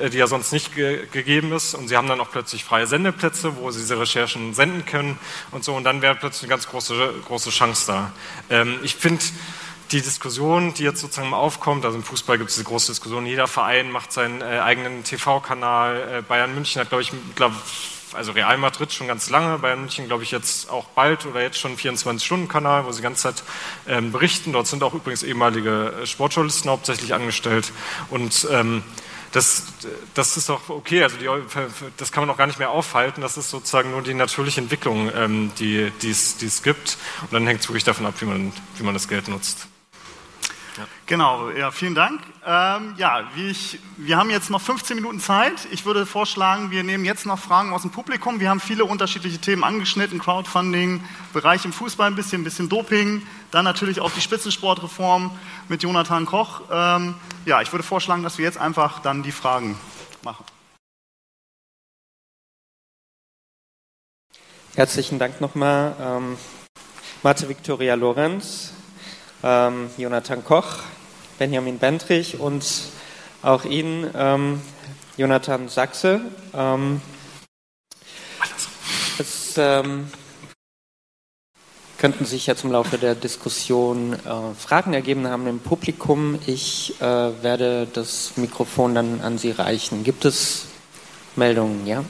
[0.00, 1.74] äh, die ja sonst nicht ge gegeben ist.
[1.74, 5.18] Und sie haben dann auch plötzlich freie Sendeplätze, wo sie diese Recherchen senden können
[5.50, 5.74] und so.
[5.74, 8.12] Und dann wäre plötzlich eine ganz große, große Chance da.
[8.48, 9.22] Ähm, ich finde,
[9.90, 13.46] die Diskussion, die jetzt sozusagen aufkommt, also im Fußball gibt es diese große Diskussion, jeder
[13.46, 16.18] Verein macht seinen äh, eigenen TV-Kanal.
[16.18, 17.52] Äh, Bayern München hat, glaube ich, glaub,
[18.14, 21.58] also Real Madrid schon ganz lange, Bayern München glaube ich jetzt auch bald oder jetzt
[21.58, 23.42] schon 24-Stunden-Kanal, wo sie die ganze Zeit
[23.86, 24.52] ähm, berichten.
[24.52, 27.72] Dort sind auch übrigens ehemalige äh, Sportjournalisten hauptsächlich angestellt
[28.10, 28.82] und ähm,
[29.32, 29.64] das,
[30.14, 31.28] das ist doch okay, also die,
[31.96, 35.10] das kann man auch gar nicht mehr aufhalten, das ist sozusagen nur die natürliche Entwicklung,
[35.14, 38.24] ähm, die, die, es, die es gibt und dann hängt es wirklich davon ab, wie
[38.24, 39.68] man, wie man das Geld nutzt.
[40.78, 40.86] Ja.
[41.06, 42.20] Genau, ja, vielen Dank.
[42.46, 45.66] Ähm, ja, ich, wir haben jetzt noch 15 Minuten Zeit.
[45.72, 48.38] Ich würde vorschlagen, wir nehmen jetzt noch Fragen aus dem Publikum.
[48.38, 51.02] Wir haben viele unterschiedliche Themen angeschnitten, Crowdfunding,
[51.32, 55.36] Bereich im Fußball ein bisschen, ein bisschen Doping, dann natürlich auch die Spitzensportreform
[55.68, 56.60] mit Jonathan Koch.
[56.70, 59.76] Ähm, ja, ich würde vorschlagen, dass wir jetzt einfach dann die Fragen
[60.22, 60.44] machen.
[64.76, 66.36] Herzlichen Dank nochmal, ähm,
[67.24, 68.74] Marte Victoria Lorenz
[69.42, 70.78] ähm, Jonathan Koch,
[71.38, 72.64] Benjamin Bentrich und
[73.42, 74.60] auch Ihnen, ähm,
[75.16, 76.20] Jonathan Sachse.
[76.54, 77.00] Ähm,
[79.18, 80.08] es ähm,
[81.98, 86.38] könnten sich jetzt im Laufe der Diskussion äh, Fragen ergeben haben im Publikum.
[86.46, 90.04] Ich äh, werde das Mikrofon dann an Sie reichen.
[90.04, 90.66] Gibt es
[91.34, 91.86] Meldungen?
[91.86, 92.04] Ja?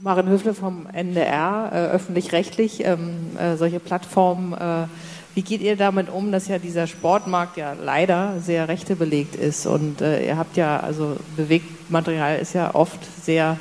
[0.00, 4.54] Marin Höfle vom NDR, äh, öffentlich-rechtlich, ähm, äh, solche Plattformen.
[4.54, 4.86] Äh,
[5.34, 10.00] wie geht ihr damit um, dass ja dieser Sportmarkt ja leider sehr rechtebelegt ist und
[10.00, 13.58] äh, ihr habt ja, also Bewegtmaterial ist ja oft sehr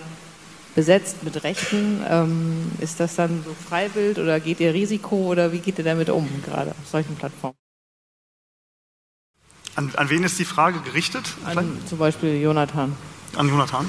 [0.76, 2.02] besetzt mit Rechten.
[2.10, 6.10] Ähm, ist das dann so Freibild oder geht ihr Risiko oder wie geht ihr damit
[6.10, 7.56] um, gerade auf solchen Plattformen?
[9.76, 11.26] An, an wen ist die Frage gerichtet?
[11.46, 12.96] An, zum Beispiel Jonathan.
[13.36, 13.86] An Jonathan?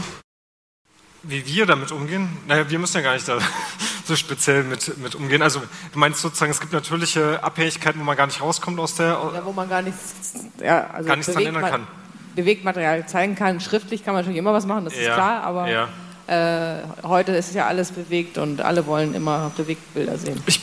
[1.25, 2.29] Wie wir damit umgehen?
[2.49, 3.39] Naja, wir müssen ja gar nicht da
[4.07, 5.41] so speziell mit, mit umgehen.
[5.41, 5.61] Also
[5.93, 9.07] du meinst sozusagen, es gibt natürliche Abhängigkeiten, wo man gar nicht rauskommt aus der...
[9.07, 11.87] Ja, wo man gar nichts, ja, also gar nichts dran ändern kann.
[12.35, 13.61] Bewegtmaterial zeigen kann.
[13.61, 15.89] Schriftlich kann man natürlich immer was machen, das ja, ist klar, aber ja.
[16.27, 20.43] äh, heute ist ja alles bewegt und alle wollen immer Bewegtbilder sehen.
[20.47, 20.61] Ich,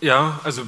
[0.00, 0.62] ja, also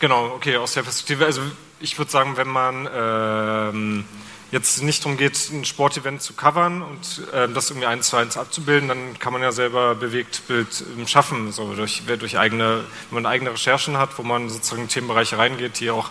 [0.00, 1.42] genau, okay, aus der Perspektive, also
[1.78, 2.88] ich würde sagen, wenn man...
[2.92, 4.04] Ähm,
[4.50, 8.36] jetzt nicht darum geht, ein Sportevent zu covern und äh, das irgendwie eins zu eins
[8.36, 13.26] abzubilden, dann kann man ja selber Bewegtbild ähm, schaffen, so durch, durch eigene, wenn man
[13.26, 16.10] eigene Recherchen hat, wo man sozusagen in Themenbereiche reingeht, die auch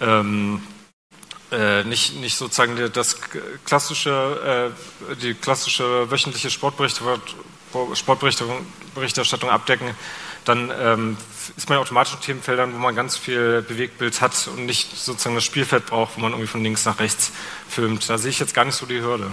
[0.00, 0.62] ähm,
[1.50, 3.18] äh, nicht, nicht sozusagen das
[3.64, 4.72] klassische,
[5.10, 9.94] äh, die klassische wöchentliche Sportberichterstattung abdecken,
[10.44, 11.16] dann ähm,
[11.56, 15.44] ist man automatisch in Themenfeldern, wo man ganz viel Bewegtbild hat und nicht sozusagen das
[15.44, 17.32] Spielfeld braucht, wo man irgendwie von links nach rechts
[17.68, 18.08] filmt.
[18.08, 19.30] Da sehe ich jetzt gar nicht so die Hürde.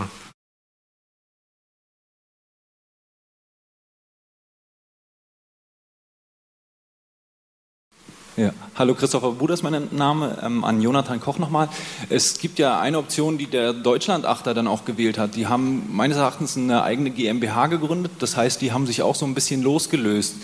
[8.38, 8.52] Ja.
[8.76, 11.68] Hallo Christopher Buder ist mein Name, ähm, an Jonathan Koch nochmal.
[12.08, 15.36] Es gibt ja eine Option, die der Deutschlandachter dann auch gewählt hat.
[15.36, 19.26] Die haben meines Erachtens eine eigene GmbH gegründet, das heißt, die haben sich auch so
[19.26, 20.36] ein bisschen losgelöst.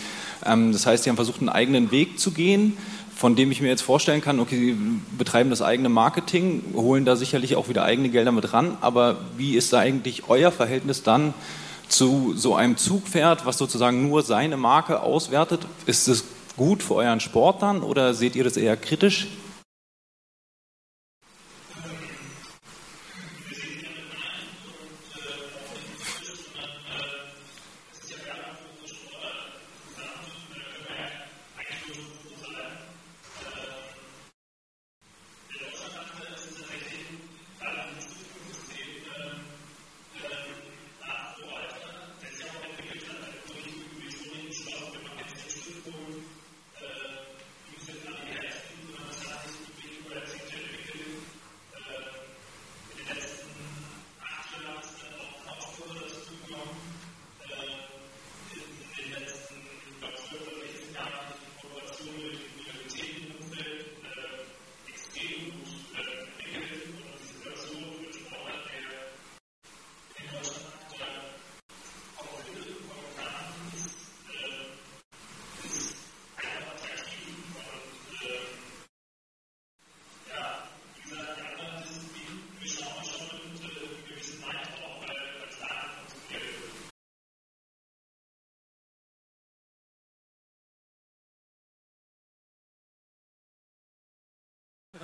[0.44, 2.76] Ähm, das heißt, die haben versucht, einen eigenen Weg zu gehen,
[3.16, 4.76] von dem ich mir jetzt vorstellen kann, okay, sie
[5.16, 9.56] betreiben das eigene Marketing, holen da sicherlich auch wieder eigene Gelder mit ran, aber wie
[9.56, 11.32] ist da eigentlich euer Verhältnis dann
[11.88, 15.66] zu so einem Zugpferd, was sozusagen nur seine Marke auswertet?
[15.86, 16.24] Ist es
[16.58, 19.28] gut für euren Sport dann oder seht ihr das eher kritisch?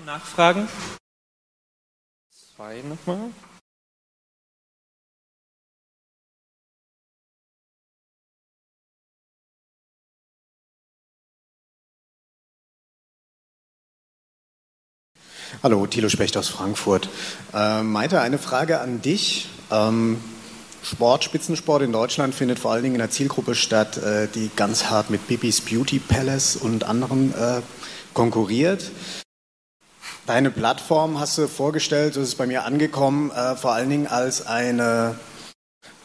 [0.05, 0.69] Nachfragen?
[2.31, 3.31] Zwei nochmal.
[15.63, 17.09] Hallo, Thilo Specht aus Frankfurt.
[17.55, 19.49] Äh, Maite, eine Frage an dich.
[19.71, 20.21] Ähm,
[20.83, 24.91] Sport, Spitzensport in Deutschland findet vor allen Dingen in einer Zielgruppe statt, äh, die ganz
[24.91, 27.63] hart mit Bibis Beauty Palace und anderen äh,
[28.13, 28.91] konkurriert.
[30.27, 34.47] Deine Plattform hast du vorgestellt, so ist bei mir angekommen, äh, vor allen Dingen als
[34.47, 35.17] eine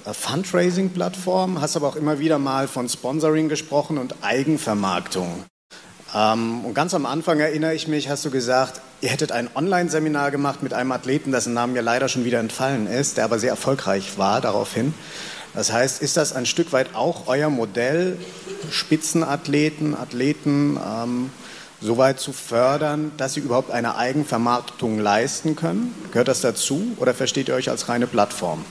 [0.04, 5.46] äh, Fundraising-Plattform, hast aber auch immer wieder mal von Sponsoring gesprochen und Eigenvermarktung.
[6.14, 10.32] Ähm, und ganz am Anfang erinnere ich mich, hast du gesagt, ihr hättet ein Online-Seminar
[10.32, 13.52] gemacht mit einem Athleten, dessen Namen mir leider schon wieder entfallen ist, der aber sehr
[13.52, 14.94] erfolgreich war daraufhin.
[15.54, 18.18] Das heißt, ist das ein Stück weit auch euer Modell,
[18.70, 21.30] Spitzenathleten, Athleten ähm,
[21.82, 25.94] so weit zu fördern, dass sie überhaupt eine Eigenvermarktung leisten können?
[26.12, 28.66] Gehört das dazu oder versteht ihr euch als reine Plattform?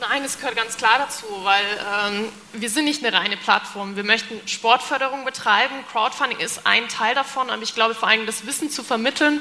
[0.00, 1.64] Nein, es gehört ganz klar dazu, weil
[2.10, 3.94] ähm, wir sind nicht eine reine Plattform.
[3.94, 5.74] Wir möchten Sportförderung betreiben.
[5.92, 9.40] Crowdfunding ist ein Teil davon, aber ich glaube vor allem das Wissen zu vermitteln,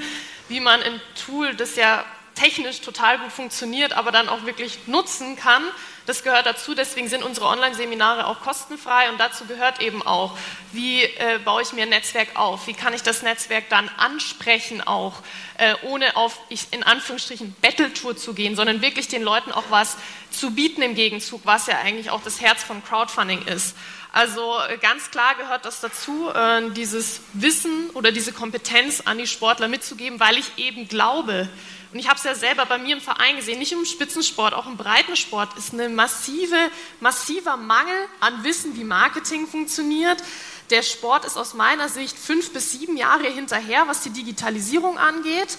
[0.49, 2.05] wie man ein Tool, das ja
[2.35, 5.63] technisch total gut funktioniert, aber dann auch wirklich nutzen kann,
[6.05, 10.37] das gehört dazu, deswegen sind unsere Online-Seminare auch kostenfrei und dazu gehört eben auch,
[10.71, 14.81] wie äh, baue ich mir ein Netzwerk auf, wie kann ich das Netzwerk dann ansprechen
[14.81, 15.13] auch,
[15.57, 19.97] äh, ohne auf, ich, in Anführungsstrichen, Battle-Tour zu gehen, sondern wirklich den Leuten auch was
[20.31, 23.75] zu bieten im Gegenzug, was ja eigentlich auch das Herz von Crowdfunding ist.
[24.11, 29.27] Also äh, ganz klar gehört das dazu, äh, dieses Wissen oder diese Kompetenz an die
[29.27, 31.47] Sportler mitzugeben, weil ich eben glaube,
[31.91, 34.65] und ich habe es ja selber bei mir im Verein gesehen, nicht im Spitzensport, auch
[34.65, 36.55] im Breitensport ist ein massive,
[37.01, 40.23] massiver Mangel an Wissen, wie Marketing funktioniert.
[40.69, 45.57] Der Sport ist aus meiner Sicht fünf bis sieben Jahre hinterher, was die Digitalisierung angeht.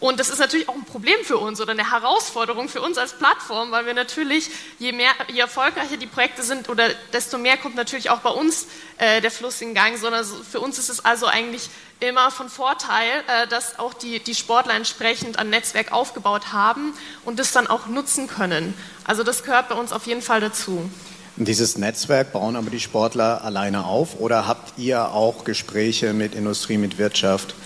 [0.00, 3.12] Und das ist natürlich auch ein Problem für uns oder eine Herausforderung für uns als
[3.14, 7.76] Plattform, weil wir natürlich, je, mehr, je erfolgreicher die Projekte sind, oder desto mehr kommt
[7.76, 8.66] natürlich auch bei uns
[8.98, 11.70] äh, der Fluss in Gang, sondern für uns ist es also eigentlich
[12.00, 16.92] immer von Vorteil, äh, dass auch die, die Sportler entsprechend ein Netzwerk aufgebaut haben
[17.24, 18.74] und das dann auch nutzen können.
[19.04, 20.90] Also das gehört bei uns auf jeden Fall dazu.
[21.36, 26.78] Dieses Netzwerk bauen aber die Sportler alleine auf oder habt ihr auch Gespräche mit Industrie,
[26.78, 27.56] mit Wirtschaft,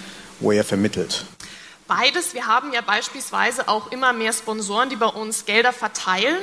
[0.41, 1.27] wo ihr vermittelt?
[1.89, 2.35] Beides.
[2.35, 6.39] Wir haben ja beispielsweise auch immer mehr Sponsoren, die bei uns Gelder verteilen.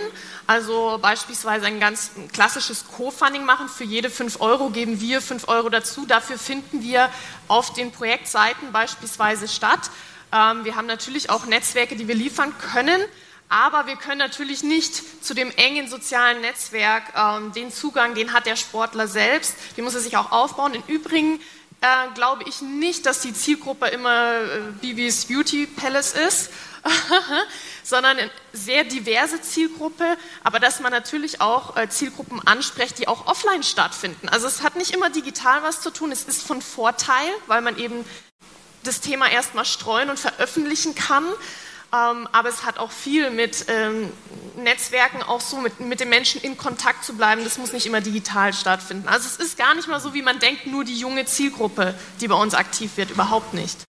[0.47, 3.69] Also beispielsweise ein ganz klassisches Co-Funding machen.
[3.69, 6.07] Für jede 5 Euro geben wir 5 Euro dazu.
[6.07, 7.11] Dafür finden wir
[7.47, 9.91] auf den Projektseiten beispielsweise statt.
[10.33, 12.99] Ähm, wir haben natürlich auch Netzwerke, die wir liefern können.
[13.47, 18.47] Aber wir können natürlich nicht zu dem engen sozialen Netzwerk, ähm, den Zugang, den hat
[18.47, 20.73] der Sportler selbst, den muss er sich auch aufbauen.
[20.73, 21.39] Im Übrigen
[21.81, 26.49] äh, glaube ich nicht, dass die Zielgruppe immer äh, Bibis Beauty Palace ist,
[27.83, 33.27] sondern eine sehr diverse Zielgruppe, aber dass man natürlich auch äh, Zielgruppen anspricht, die auch
[33.27, 34.29] offline stattfinden.
[34.29, 37.77] Also es hat nicht immer digital was zu tun, es ist von Vorteil, weil man
[37.77, 38.05] eben
[38.83, 41.25] das Thema erstmal streuen und veröffentlichen kann.
[41.95, 44.11] Ähm, aber es hat auch viel mit ähm,
[44.57, 47.43] Netzwerken, auch so mit, mit den Menschen in Kontakt zu bleiben.
[47.43, 49.07] Das muss nicht immer digital stattfinden.
[49.07, 52.27] Also es ist gar nicht mal so, wie man denkt, nur die junge Zielgruppe, die
[52.27, 53.11] bei uns aktiv wird.
[53.11, 53.83] Überhaupt nicht.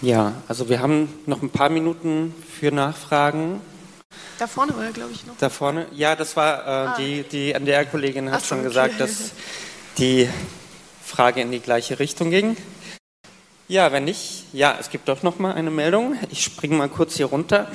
[0.00, 3.60] Ja, also wir haben noch ein paar Minuten für Nachfragen.
[4.38, 5.36] Da vorne war er, glaube ich, noch.
[5.38, 5.86] Da vorne?
[5.92, 6.96] Ja, das war äh, ah.
[6.98, 8.68] die, die NDR-Kollegin hat Ach, schon okay.
[8.68, 9.32] gesagt, dass
[9.98, 10.28] die
[11.04, 12.56] Frage in die gleiche Richtung ging.
[13.68, 16.18] Ja, wenn nicht, ja, es gibt doch noch mal eine Meldung.
[16.30, 17.70] Ich springe mal kurz hier runter.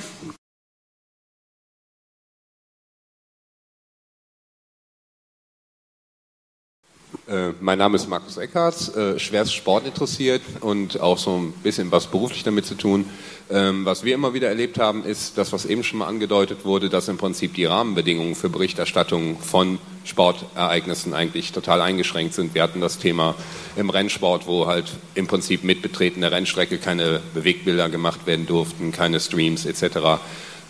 [7.30, 11.92] Äh, mein Name ist Markus Eckhardt, äh, schwerst Sport interessiert und auch so ein bisschen
[11.92, 13.04] was beruflich damit zu tun.
[13.48, 16.88] Ähm, was wir immer wieder erlebt haben, ist das, was eben schon mal angedeutet wurde,
[16.88, 22.56] dass im Prinzip die Rahmenbedingungen für Berichterstattung von Sportereignissen eigentlich total eingeschränkt sind.
[22.56, 23.36] Wir hatten das Thema
[23.76, 28.90] im Rennsport, wo halt im Prinzip mit Betreten der Rennstrecke keine Bewegbilder gemacht werden durften,
[28.90, 30.20] keine Streams etc.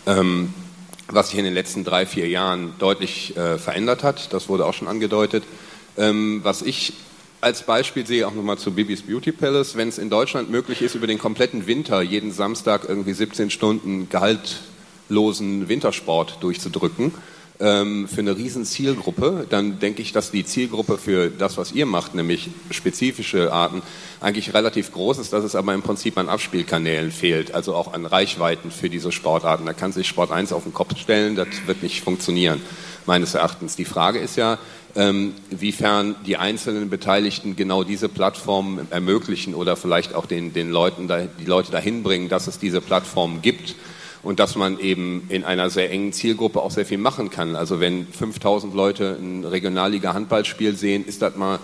[0.05, 0.53] Ähm,
[1.07, 4.75] was sich in den letzten drei, vier Jahren deutlich äh, verändert hat, das wurde auch
[4.75, 5.43] schon angedeutet.
[5.97, 6.93] Ähm, was ich
[7.41, 10.95] als Beispiel sehe auch nochmal zu Bibis Beauty Palace, wenn es in Deutschland möglich ist,
[10.95, 17.13] über den kompletten Winter jeden Samstag irgendwie 17 Stunden gehaltlosen Wintersport durchzudrücken,
[17.61, 21.85] ähm, für eine riesen Zielgruppe, dann denke ich, dass die Zielgruppe für das, was ihr
[21.85, 23.81] macht, nämlich spezifische Arten,
[24.19, 28.05] eigentlich relativ groß ist, dass es aber im Prinzip an Abspielkanälen fehlt, also auch an
[28.05, 29.65] Reichweiten für diese Sportarten.
[29.65, 32.61] Da kann sich Sport 1 auf den Kopf stellen, das wird nicht funktionieren,
[33.05, 33.75] meines Erachtens.
[33.75, 34.57] Die Frage ist ja,
[34.95, 41.07] ähm, wiefern die einzelnen Beteiligten genau diese Plattform ermöglichen oder vielleicht auch den, den Leuten
[41.07, 43.75] da, die Leute dahin bringen, dass es diese Plattform gibt
[44.23, 47.55] und dass man eben in einer sehr engen Zielgruppe auch sehr viel machen kann.
[47.55, 51.59] Also wenn 5000 Leute ein Regionalliga-Handballspiel sehen, ist das mal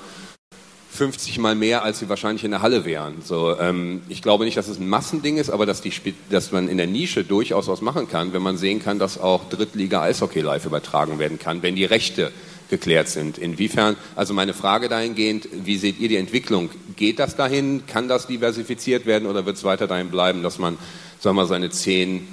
[0.97, 3.21] 50 mal mehr, als sie wahrscheinlich in der Halle wären.
[3.23, 5.91] So, ähm, ich glaube nicht, dass es ein Massending ist, aber dass, die,
[6.31, 9.47] dass man in der Nische durchaus was machen kann, wenn man sehen kann, dass auch
[9.47, 12.31] Drittliga Eishockey live übertragen werden kann, wenn die Rechte
[12.69, 13.37] geklärt sind.
[13.37, 16.69] Inwiefern, also meine Frage dahingehend, wie seht ihr die Entwicklung?
[16.95, 17.83] Geht das dahin?
[17.85, 20.77] Kann das diversifiziert werden oder wird es weiter dahin bleiben, dass man,
[21.19, 22.27] sagen wir mal, seine zehn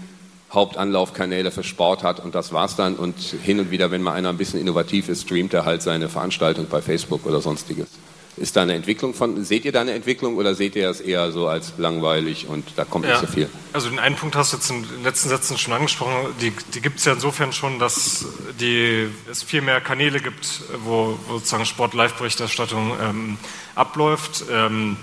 [0.55, 4.30] Hauptanlaufkanäle für Sport hat und das war's dann und hin und wieder, wenn mal einer
[4.30, 7.88] ein bisschen innovativ ist, streamt er halt seine Veranstaltung bei Facebook oder sonstiges?
[8.36, 11.30] Ist da eine Entwicklung von, seht ihr da eine Entwicklung oder seht ihr das eher
[11.30, 13.48] so als langweilig und da kommt ja, nicht so viel?
[13.72, 16.80] Also den einen Punkt hast du jetzt in den letzten Sätzen schon angesprochen, die, die
[16.80, 18.26] gibt es ja insofern schon, dass
[18.59, 23.38] die, es viel mehr Kanäle gibt, wo, wo sozusagen Sport-Live-Berichterstattung ähm,
[23.76, 24.44] abläuft.
[24.50, 24.96] Ähm,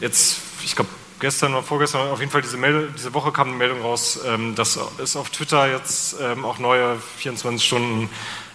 [0.00, 0.88] jetzt, ich glaube,
[1.20, 4.54] gestern oder vorgestern, auf jeden Fall diese, Meldung, diese Woche kam eine Meldung raus, ähm,
[4.54, 8.10] dass es auf Twitter jetzt ähm, auch neue 24 Stunden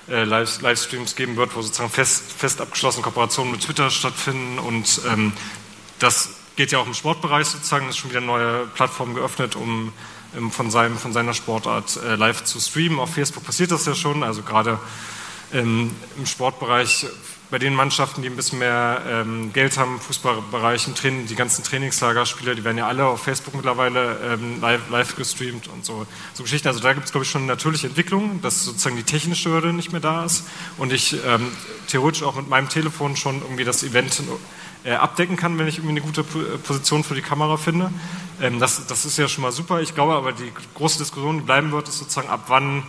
[0.10, 4.60] äh, Live Livestreams geben wird, wo sozusagen fest, fest abgeschlossene Kooperationen mit Twitter stattfinden.
[4.60, 5.34] Und ähm,
[6.00, 9.94] das geht ja auch im Sportbereich sozusagen, ist schon wieder eine neue Plattform geöffnet, um
[10.36, 13.00] ähm, von, seinem, von seiner Sportart äh, live zu streamen.
[13.00, 14.80] Auf Facebook passiert das ja schon, also gerade
[15.54, 17.06] ähm, im Sportbereich
[17.52, 21.64] bei den Mannschaften, die ein bisschen mehr ähm, Geld haben, Fußballbereich, im Training, die ganzen
[21.64, 26.44] Trainingslagerspieler, die werden ja alle auf Facebook mittlerweile ähm, live, live, gestreamt und so, so
[26.44, 26.68] Geschichten.
[26.68, 29.74] Also da gibt es, glaube ich, schon eine natürliche Entwicklung, dass sozusagen die technische Hürde
[29.74, 30.46] nicht mehr da ist
[30.78, 31.52] und ich ähm,
[31.88, 34.24] theoretisch auch mit meinem Telefon schon irgendwie das Event
[34.84, 37.92] äh, abdecken kann, wenn ich irgendwie eine gute Position für die Kamera finde.
[38.42, 39.82] Ähm, das, das ist ja schon mal super.
[39.82, 42.84] Ich glaube aber, die große Diskussion, die bleiben wird, ist sozusagen, ab wann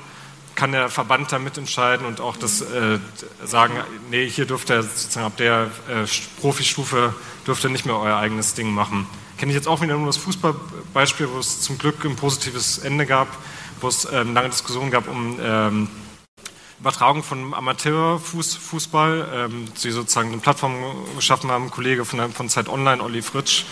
[0.56, 2.98] kann der Verband da mitentscheiden und auch das äh,
[3.44, 3.74] sagen,
[4.10, 6.06] nee, hier dürft ihr sozusagen ab der äh,
[6.40, 7.14] Profistufe
[7.46, 9.06] dürft ihr nicht mehr euer eigenes Ding machen.
[9.38, 13.06] Kenne ich jetzt auch wieder nur das Fußballbeispiel, wo es zum Glück ein positives Ende
[13.06, 13.28] gab,
[13.80, 15.88] wo es ähm, lange Diskussionen gab um ähm,
[16.80, 20.74] Übertragung von Amateurfußball, ähm, die sozusagen eine Plattform
[21.16, 23.64] geschaffen haben, ein Kollege von, von Zeit Online, Olli Fritsch,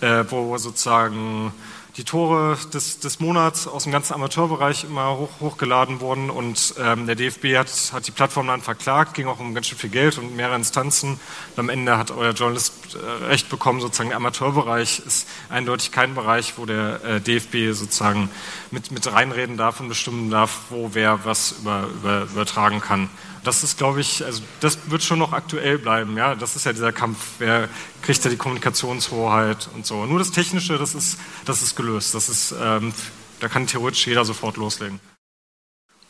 [0.00, 1.52] äh, wo sozusagen
[1.96, 7.06] die Tore des, des Monats aus dem ganzen Amateurbereich immer hoch, hochgeladen wurden und ähm,
[7.06, 10.18] der DFB hat, hat die Plattform dann verklagt, ging auch um ganz schön viel Geld
[10.18, 11.12] und mehrere Instanzen.
[11.56, 16.14] Und am Ende hat euer Journalist äh, recht bekommen, sozusagen der Amateurbereich ist eindeutig kein
[16.14, 18.30] Bereich, wo der äh, DFB sozusagen
[18.70, 23.08] mit, mit reinreden darf und bestimmen darf, wo wer was über, über, übertragen kann
[23.44, 26.16] das ist, glaube ich, also das wird schon noch aktuell bleiben.
[26.16, 27.68] Ja, das ist ja dieser Kampf, wer
[28.02, 30.06] kriegt ja die Kommunikationshoheit und so.
[30.06, 32.14] Nur das Technische, das ist, das ist gelöst.
[32.14, 32.92] Das ist, ähm,
[33.40, 35.00] da kann theoretisch jeder sofort loslegen.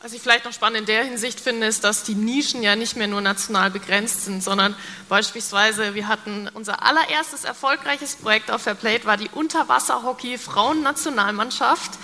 [0.03, 2.97] Was ich vielleicht noch spannend in der Hinsicht finde, ist, dass die Nischen ja nicht
[2.97, 4.75] mehr nur national begrenzt sind, sondern
[5.11, 11.99] beispielsweise, wir hatten unser allererstes erfolgreiches Projekt auf Fairplay, war die Unterwasserhockey-Frauennationalmannschaft.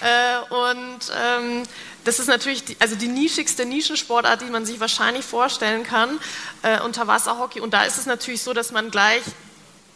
[0.00, 1.62] Äh, und ähm,
[2.04, 6.20] das ist natürlich die, also die nischigste Nischensportart, die man sich wahrscheinlich vorstellen kann,
[6.62, 7.60] äh, Unterwasserhockey.
[7.60, 9.22] Und da ist es natürlich so, dass man gleich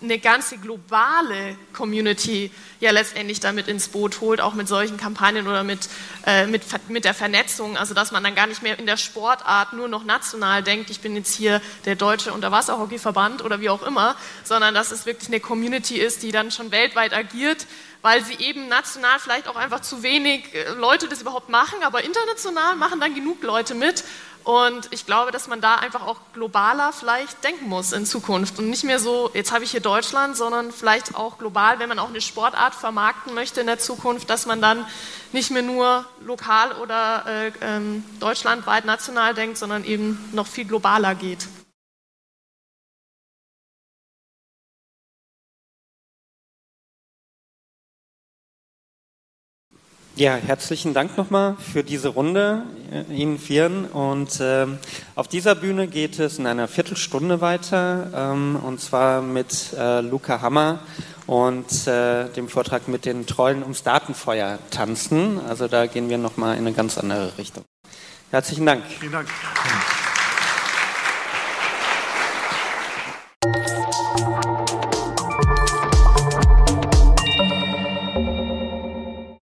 [0.03, 5.63] eine ganze globale Community ja letztendlich damit ins Boot holt, auch mit solchen Kampagnen oder
[5.63, 5.91] mit,
[6.27, 9.75] äh, mit, mit der Vernetzung, also dass man dann gar nicht mehr in der Sportart
[9.75, 14.17] nur noch national denkt, ich bin jetzt hier der deutsche Unterwasserhockeyverband oder wie auch immer,
[14.43, 17.67] sondern dass es wirklich eine Community ist, die dann schon weltweit agiert,
[18.03, 22.03] weil sie eben national vielleicht auch einfach zu wenig äh, Leute das überhaupt machen, aber
[22.05, 24.05] international machen dann genug Leute mit.
[24.43, 28.71] Und ich glaube, dass man da einfach auch globaler vielleicht denken muss in Zukunft und
[28.71, 32.09] nicht mehr so, jetzt habe ich hier Deutschland, sondern vielleicht auch global, wenn man auch
[32.09, 34.87] eine Sportart vermarkten möchte in der Zukunft, dass man dann
[35.33, 41.15] nicht mehr nur lokal oder äh, äh, deutschlandweit national denkt, sondern eben noch viel globaler
[41.15, 41.47] geht.
[50.17, 53.87] Ja, herzlichen Dank nochmal für diese Runde, äh, Ihnen Vieren.
[53.87, 54.67] Und äh,
[55.15, 60.43] auf dieser Bühne geht es in einer Viertelstunde weiter, ähm, und zwar mit äh, Luca
[60.43, 60.81] Hammer
[61.27, 65.41] und äh, dem Vortrag mit den Trollen ums Datenfeuer tanzen.
[65.49, 67.65] Also da gehen wir nochmal in eine ganz andere Richtung.
[68.31, 68.85] Herzlichen Dank.
[68.87, 69.29] Vielen Dank.